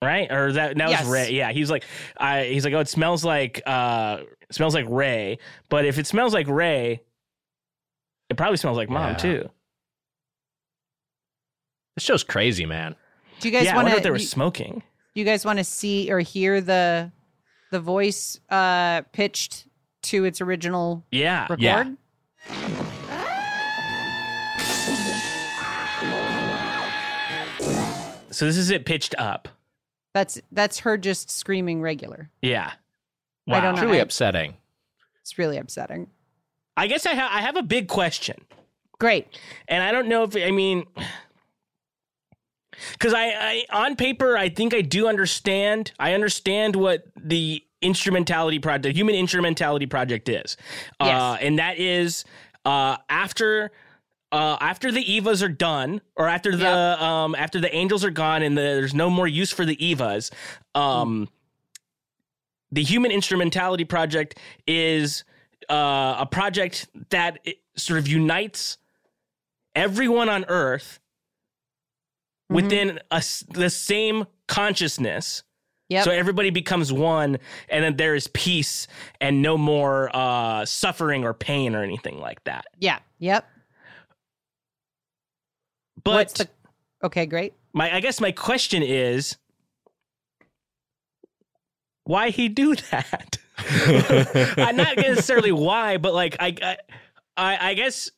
[0.02, 0.30] right?
[0.30, 1.06] Or that now was Yes.
[1.06, 1.30] Rei.
[1.32, 1.84] Yeah, he's like,
[2.18, 4.18] I, he's like, oh, it smells like uh,
[4.50, 5.38] smells like Rei.
[5.68, 7.00] But if it smells like Rei,
[8.28, 9.16] it probably smells like mom Yeah.
[9.16, 9.50] too.
[11.94, 12.94] This show's crazy, man.
[13.40, 14.24] Do you guys yeah, I want wonder if they were to?
[14.26, 14.82] smoking.
[15.14, 17.10] You guys want to see or hear the
[17.70, 19.66] the voice uh pitched
[20.02, 21.60] to its original Yeah, record?
[21.60, 21.84] Yeah.
[28.30, 29.48] so this is it pitched up.
[30.14, 32.30] That's that's her just screaming regular.
[32.42, 32.72] Yeah,
[33.48, 33.82] I don't know.
[33.82, 34.54] Truly I- upsetting.
[35.22, 36.08] It's really upsetting.
[36.76, 38.36] I guess I ha- I have a big question.
[38.98, 39.26] Great.
[39.68, 40.84] and I don't know if I mean
[42.92, 45.92] because I, I on paper I think I do understand.
[45.98, 50.56] I understand what the instrumentality project, the human instrumentality project is,
[51.00, 52.24] uh, and that is
[52.64, 53.70] uh, after.
[54.32, 57.00] Uh, after the Evas are done, or after the Yep.
[57.00, 60.32] um, after the angels are gone, and the, there's no more use for the Evas,
[60.74, 61.28] um,
[62.72, 65.22] the Human Instrumentality Project is
[65.68, 67.38] uh, a project that
[67.76, 68.78] sort of unites
[69.74, 71.00] everyone on Earth
[72.50, 72.54] Mhm.
[72.54, 75.42] within a the same consciousness.
[75.88, 76.04] Yep.
[76.04, 77.38] So everybody becomes one,
[77.68, 78.88] and then there is peace
[79.20, 82.66] and no more uh, suffering or pain or anything like that.
[82.78, 82.98] yeah.
[83.18, 83.48] Yep.
[86.04, 86.48] But What's the
[87.04, 87.54] Okay, great.
[87.72, 89.36] my, I guess my question is,
[92.04, 93.38] why he do that?
[93.58, 96.76] I'm not necessarily why, but like I, I,
[97.36, 98.10] I I guess.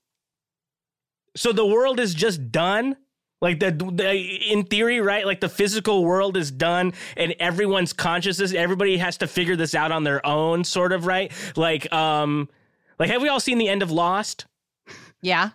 [1.36, 2.96] So the world is just done.
[3.40, 4.12] Like the, the
[4.50, 5.24] in theory, right?
[5.24, 8.52] Like the physical world is done, and everyone's consciousness.
[8.52, 11.30] Everybody has to figure this out on their own, sort of, right?
[11.54, 12.48] Like, um,
[12.98, 14.46] like have we all seen the end of Lost?
[15.20, 15.50] Yeah.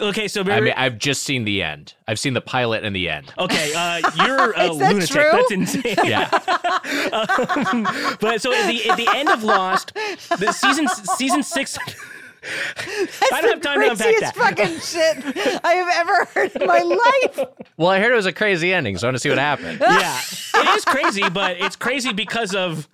[0.00, 1.94] Okay, so I mean, I've just seen the end.
[2.06, 3.32] I've seen the pilot and the end.
[3.38, 5.10] okay, uh, you're a that lunatic.
[5.10, 5.30] true?
[5.32, 5.96] That's insane.
[6.04, 6.28] Yeah.
[7.12, 7.82] Um,
[8.20, 9.92] but so at the at the end of Lost,
[10.38, 11.76] the season season six.
[13.32, 14.36] I don't have time to unpack Craziest that.
[14.36, 17.48] fucking shit I have ever heard in my life.
[17.76, 19.80] well, I heard it was a crazy ending, so I want to see what happened.
[19.80, 20.18] yeah,
[20.54, 22.88] it is crazy, but it's crazy because of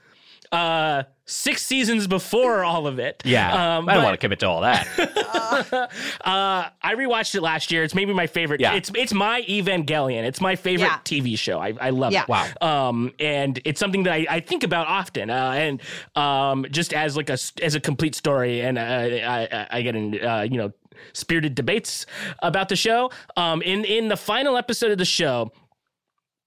[0.54, 3.22] uh six seasons before all of it.
[3.24, 3.78] Yeah.
[3.78, 4.86] um, I don't but, want to commit to all that.
[6.24, 7.82] Uh, I rewatched it last year.
[7.84, 8.60] It's maybe my favorite.
[8.60, 8.74] Yeah.
[8.74, 10.24] It's it's my Evangelion.
[10.24, 10.98] It's my favorite Yeah.
[11.04, 11.58] TV show.
[11.60, 12.22] I, I love Yeah.
[12.22, 12.28] it.
[12.28, 12.48] Wow.
[12.60, 15.30] Um, and it's something that I, I think about often.
[15.30, 15.80] Uh, and
[16.16, 19.82] um, just as like a s- as a complete story, and uh, I I, I
[19.82, 20.72] get in uh, you know
[21.12, 22.06] spirited debates
[22.42, 23.10] about the show.
[23.36, 25.52] Um, in in the final episode of the show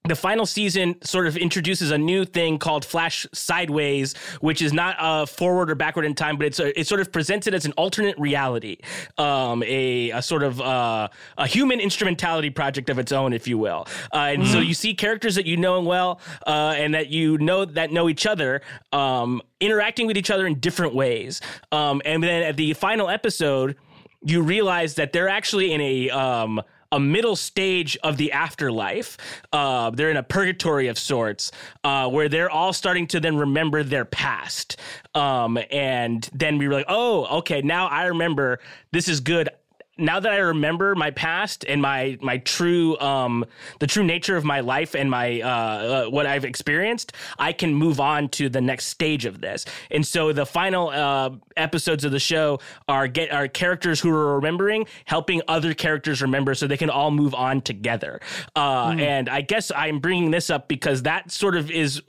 [0.10, 4.95] the final season sort of introduces a new thing called Flash Sideways, which is not
[4.99, 7.74] uh, forward or backward in time, but it's a, it's sort of presented as an
[7.74, 8.78] alternate reality,
[9.18, 13.58] um, a, a sort of uh, a human instrumentality project of its own, if you
[13.58, 13.88] will.
[14.14, 17.66] Uh, and so you see characters that you know well uh, and that you know
[17.66, 21.41] that know each other um, interacting with each other in different ways.
[21.72, 23.76] Um, and then at the final episode,
[24.23, 26.61] you realize that they're actually in a um,
[26.91, 29.18] a middle stage of the afterlife.
[29.51, 31.51] Uh, they're in a purgatory of sorts,
[31.84, 34.77] uh, where they're all starting to then remember their past.
[35.14, 38.59] Um, and then we were like, oh, okay, now I remember.
[38.91, 39.49] This is good.
[39.98, 43.45] Now that I remember my past and my my true um
[43.80, 47.74] the true nature of my life and my uh, uh what I've experienced, I can
[47.74, 49.65] move on to the next stage of this.
[49.91, 54.36] And so the final uh episodes of the show are get are characters who are
[54.36, 58.19] remembering helping other characters remember so they can all move on together.
[58.56, 62.02] Uh and I guess I'm bringing this up because that sort of is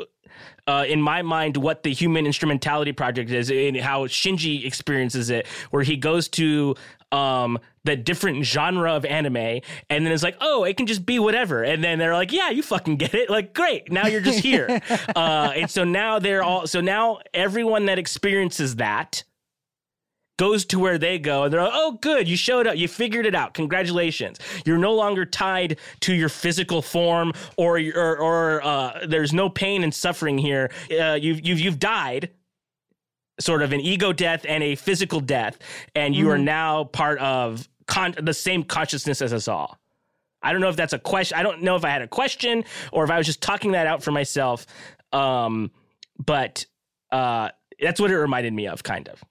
[0.68, 5.46] uh, in my mind, what the Human Instrumentality Project is, and how Shinji experiences it,
[5.70, 6.74] where he goes to
[7.10, 11.18] um, the different genre of anime, and then it's like, oh, it can just be
[11.18, 14.40] whatever, and then they're like, yeah, you fucking get it, like, great, now you're just
[14.40, 14.82] here,
[15.16, 19.24] uh, and so now they're all, so now everyone that experiences that
[20.38, 23.26] goes to where they go and they're like, oh, good, you showed up, you figured
[23.26, 24.38] it out, congratulations.
[24.64, 29.84] You're no longer tied to your physical form or or, or uh, there's no pain
[29.84, 30.70] and suffering here.
[30.90, 32.30] Uh, you've you've you've died.
[33.40, 35.58] Sort of an ego death and a physical death,
[35.94, 39.78] and you are now part of con- the same consciousness as us all.
[40.42, 41.38] I don't know if that's a question.
[41.38, 43.86] I don't know if I had a question or if I was just talking that
[43.86, 44.66] out for myself.
[45.12, 45.70] Um,
[46.24, 46.66] but
[47.12, 47.50] uh,
[47.80, 49.22] that's what it reminded me of, kind of.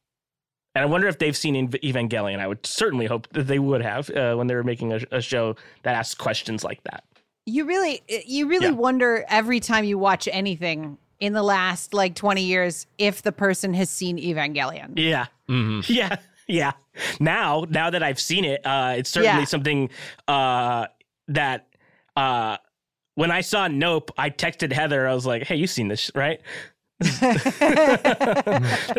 [0.77, 2.39] And I wonder if they've seen Evangelion.
[2.39, 5.21] I would certainly hope that they would have uh, when they were making a, a
[5.21, 7.03] show that asks questions like that.
[7.47, 8.73] You really you really Yeah.
[8.73, 13.73] wonder every time you watch anything in the last like 20 years if the person
[13.73, 14.93] has seen Evangelion.
[14.99, 16.17] Yeah, hmm yeah,
[16.47, 16.73] yeah.
[17.19, 19.45] Now, now that I've seen it, uh, it's certainly Yeah.
[19.45, 19.89] something
[20.27, 20.87] uh,
[21.29, 21.69] that
[22.15, 22.57] uh,
[23.15, 25.07] when I saw Nope, I texted Heather.
[25.07, 26.39] I was like, "Hey, you seen this, right?"
[26.99, 27.15] There's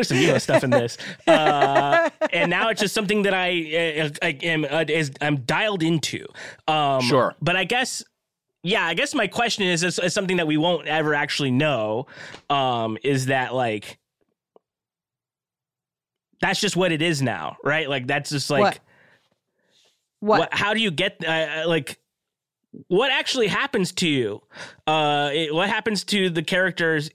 [0.07, 0.97] some Eva stuff in this,
[1.27, 5.83] uh, and now it's just something that I, uh, I am uh, is I'm dialed
[5.83, 6.25] into.
[6.67, 7.35] Um, Sure.
[7.41, 8.01] but I guess,
[8.63, 12.05] yeah, I guess my question is, is, is something that we won't ever actually know.
[12.49, 13.97] Um, is that like
[16.41, 17.89] that's just what it is now, right?
[17.89, 18.79] Like that's just like What?
[20.19, 20.39] what?
[20.39, 20.53] what?
[20.53, 21.99] how do you get uh, uh, like
[22.87, 24.41] what actually happens to you
[24.85, 27.09] uh it, what happens to the characters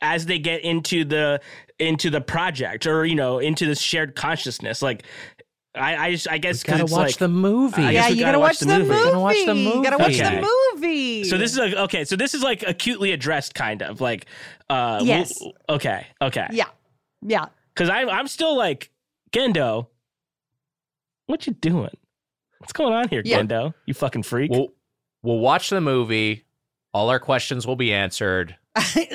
[0.00, 1.38] as they get into the
[1.78, 5.02] into the project or you know into this shared consciousness like
[5.74, 7.82] i i, just, I guess because Gotta watch like the movie.
[7.82, 8.88] I yeah, guess you gotta gotta watch watch the the movie.
[8.88, 9.04] movie.
[9.04, 10.40] Gotta watch the You gotta watch Okay.
[10.40, 11.24] the movie.
[11.24, 14.24] so this is a, okay so this is like acutely addressed kind of like
[14.70, 15.42] uh w- Yes.
[15.68, 16.68] okay okay yeah,
[17.20, 17.46] yeah.
[17.74, 18.90] because i'm i'm still like
[19.32, 19.88] gendo
[21.26, 21.94] what you doing
[22.60, 23.42] what's going on here Yeah.
[23.42, 24.68] gendo you fucking freak We'll
[25.26, 26.44] we'll watch the movie.
[26.94, 28.56] All our questions will be answered.
[28.96, 29.06] we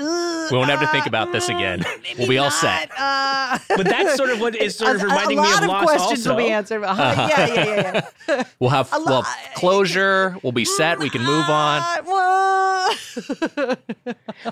[0.52, 1.84] won't have to think about this again.
[2.18, 2.92] We'll be all set.
[2.98, 5.64] Uh, but that's sort of what is sort of a, reminding a me lot of
[5.64, 6.30] of Lost questions also.
[6.32, 6.84] will be answered.
[6.84, 7.28] Uh-huh.
[7.30, 8.44] Yeah, yeah, yeah, yeah.
[8.60, 10.38] We'll have A we'll have closure.
[10.44, 11.00] We'll be set.
[11.00, 11.82] We can move on.
[12.08, 12.96] on.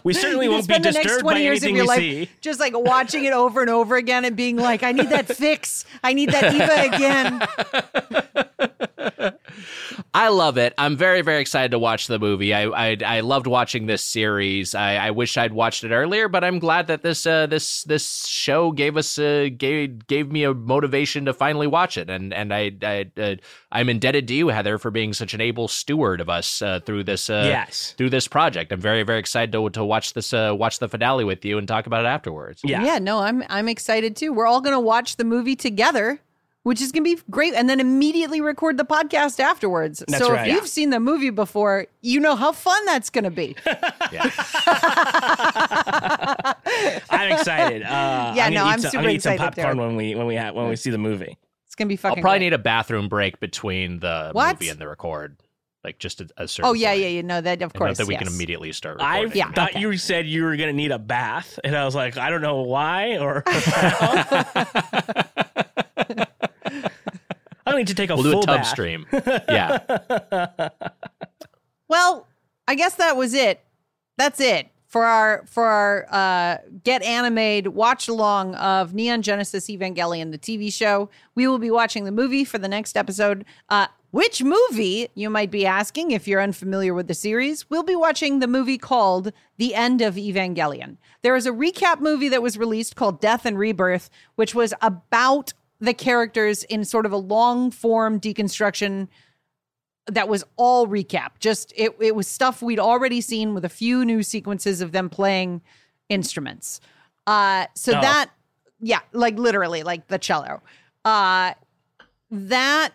[0.04, 1.88] We certainly won't be spend the next disturbed 20 by years of anything your we
[1.88, 2.30] life see.
[2.42, 5.86] just like watching it over and over again and being like, I need that fix.
[6.04, 7.42] I need that Eva again.
[10.14, 10.74] I love it.
[10.78, 12.54] I'm very, very excited to watch the movie.
[12.54, 14.76] I I, I loved watching this series.
[14.76, 18.26] I, I wish I'd watched it earlier, but I'm glad that this uh, this this
[18.28, 22.10] show gave us uh, gave gave me a motivation to finally watch it.
[22.10, 23.36] And and I, I uh,
[23.72, 27.04] I'm indebted to you, Heather, for being such an able steward of us uh, through
[27.04, 27.94] this uh, Yes.
[27.98, 28.72] through this project.
[28.72, 31.68] I'm very, very excited to to watch this uh, watch the finale with you and
[31.68, 32.62] talk about it afterwards.
[32.64, 32.84] Yeah.
[32.84, 34.34] Yeah, no, I'm I'm excited too.
[34.34, 36.20] We're all gonna watch the movie together,
[36.64, 40.04] which is gonna be great, and then immediately record the podcast afterwards.
[40.08, 40.48] That's so right.
[40.48, 43.56] if you've seen the movie before, you know how fun that's gonna be.
[47.10, 47.84] I'm excited.
[47.84, 49.88] Uh, Yeah, I'm no, I'm some, super gonna eat some excited, popcorn Derek.
[49.90, 51.38] when we when we ha- when we see the movie.
[51.66, 52.22] It's gonna be I'll fucking.
[52.22, 52.46] probably great.
[52.48, 54.60] need a bathroom break between the What?
[54.60, 55.38] movie and the record,
[55.84, 56.70] like just a, a certain.
[56.70, 57.02] Oh yeah, point.
[57.02, 57.22] yeah, yeah.
[57.22, 57.98] No, that of And course.
[57.98, 58.24] that we yes.
[58.24, 58.98] can immediately start.
[59.02, 59.80] I Yeah, thought okay.
[59.80, 62.62] you said you were gonna need a bath, and I was like, I don't know
[62.62, 63.44] why, or
[67.66, 68.68] I don't need to take a We'll do full a tub bath.
[68.68, 69.06] stream.
[69.50, 70.70] Yeah.
[71.88, 72.28] Well,
[72.68, 73.62] I guess that was it.
[74.18, 80.32] That's it for our for our uh, get animated watch along of Neon Genesis Evangelion,
[80.32, 81.10] the TV show.
[81.36, 83.46] We will be watching the movie for the next episode.
[83.70, 87.70] Uh, which movie, you might be asking if you're unfamiliar with the series?
[87.70, 90.98] We'll be watching the movie called The End of Evangelion.
[91.22, 95.54] There is a recap movie that was released called Death and Rebirth, which was about
[95.80, 99.08] the characters in sort of a long form deconstruction
[100.08, 101.32] that was all recap.
[101.40, 105.10] Just it it was stuff we'd already seen with a few new sequences of them
[105.10, 105.62] playing
[106.10, 106.82] instruments.
[107.28, 108.02] Uh so Oh.
[108.02, 108.30] that
[108.82, 110.62] yeah, like literally like the cello.
[111.06, 111.54] Uh
[112.32, 112.90] that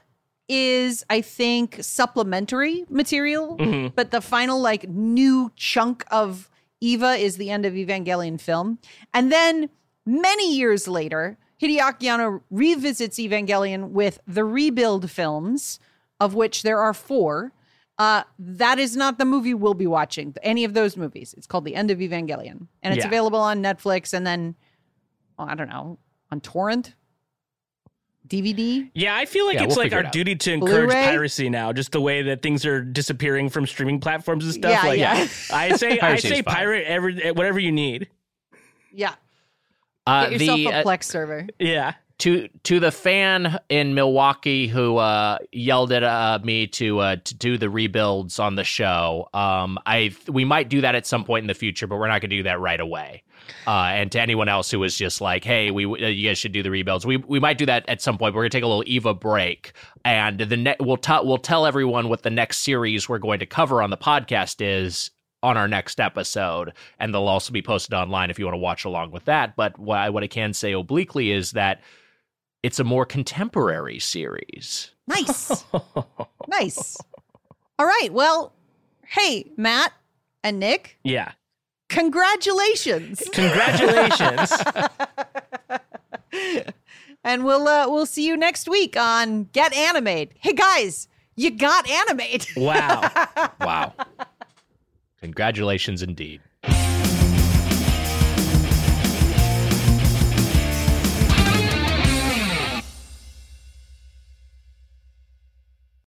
[0.48, 3.94] is I think supplementary material, Mhm.
[3.94, 6.50] but the final like new chunk of
[6.80, 8.78] Eva is the end of Evangelion film.
[9.14, 9.70] And then
[10.04, 15.78] many years later, Hideaki Anno revisits Evangelion with the rebuild films,
[16.20, 17.52] of which there are four.
[17.98, 20.34] Uh, that is not the movie we'll be watching.
[20.42, 21.32] Any of those movies.
[21.36, 23.06] It's called The End of Evangelion, and it's Yeah.
[23.06, 24.56] available on Netflix and then,
[25.38, 25.98] oh, I don't know,
[26.32, 26.94] on torrent,
[28.26, 28.90] DVD.
[28.94, 31.04] Yeah, I feel like Yeah, it's we'll like our it duty to encourage Blu-ray?
[31.04, 31.72] piracy now.
[31.72, 34.70] Just the way that things are disappearing from streaming platforms and stuff.
[34.72, 35.28] Yeah, like, yeah.
[35.52, 38.08] I say, I say, pirate every whatever you need.
[38.92, 39.14] Yeah,
[40.06, 41.46] Uh, get yourself the, a uh, Plex server.
[41.58, 47.16] Yeah, to to the fan in Milwaukee who uh, yelled at uh, me to uh,
[47.16, 49.28] to do the rebuilds on the show.
[49.34, 52.20] Um, I we might do that at some point in the future, but we're not
[52.20, 53.22] going to do that right away.
[53.66, 56.52] Uh, and to anyone else who was just like, "Hey, we uh, you guys should
[56.52, 58.34] do the rebuilds," we we might do that at some point.
[58.34, 59.72] We're going to take a little Eva break,
[60.04, 63.46] and the ne- we'll t- we'll tell everyone what the next series we're going to
[63.46, 65.10] cover on the podcast is
[65.44, 68.84] on our next episode, and they'll also be posted online if you want to watch
[68.84, 69.54] along with that.
[69.56, 71.82] But what I, what I can say obliquely is that
[72.62, 74.90] it's a more contemporary series.
[75.06, 75.64] Nice,
[76.48, 76.96] nice.
[77.78, 78.08] All right.
[78.10, 78.54] Well,
[79.06, 79.92] hey, Matt
[80.42, 81.32] and Nick, yeah.
[81.90, 83.22] congratulations.
[83.32, 84.50] Congratulations.
[87.22, 90.32] and we'll uh, we'll see you next week on Get Animate.
[90.40, 91.06] Hey guys,
[91.36, 92.50] you got animate.
[92.56, 93.10] wow.
[93.60, 93.92] Wow.
[95.24, 96.42] Congratulations indeed.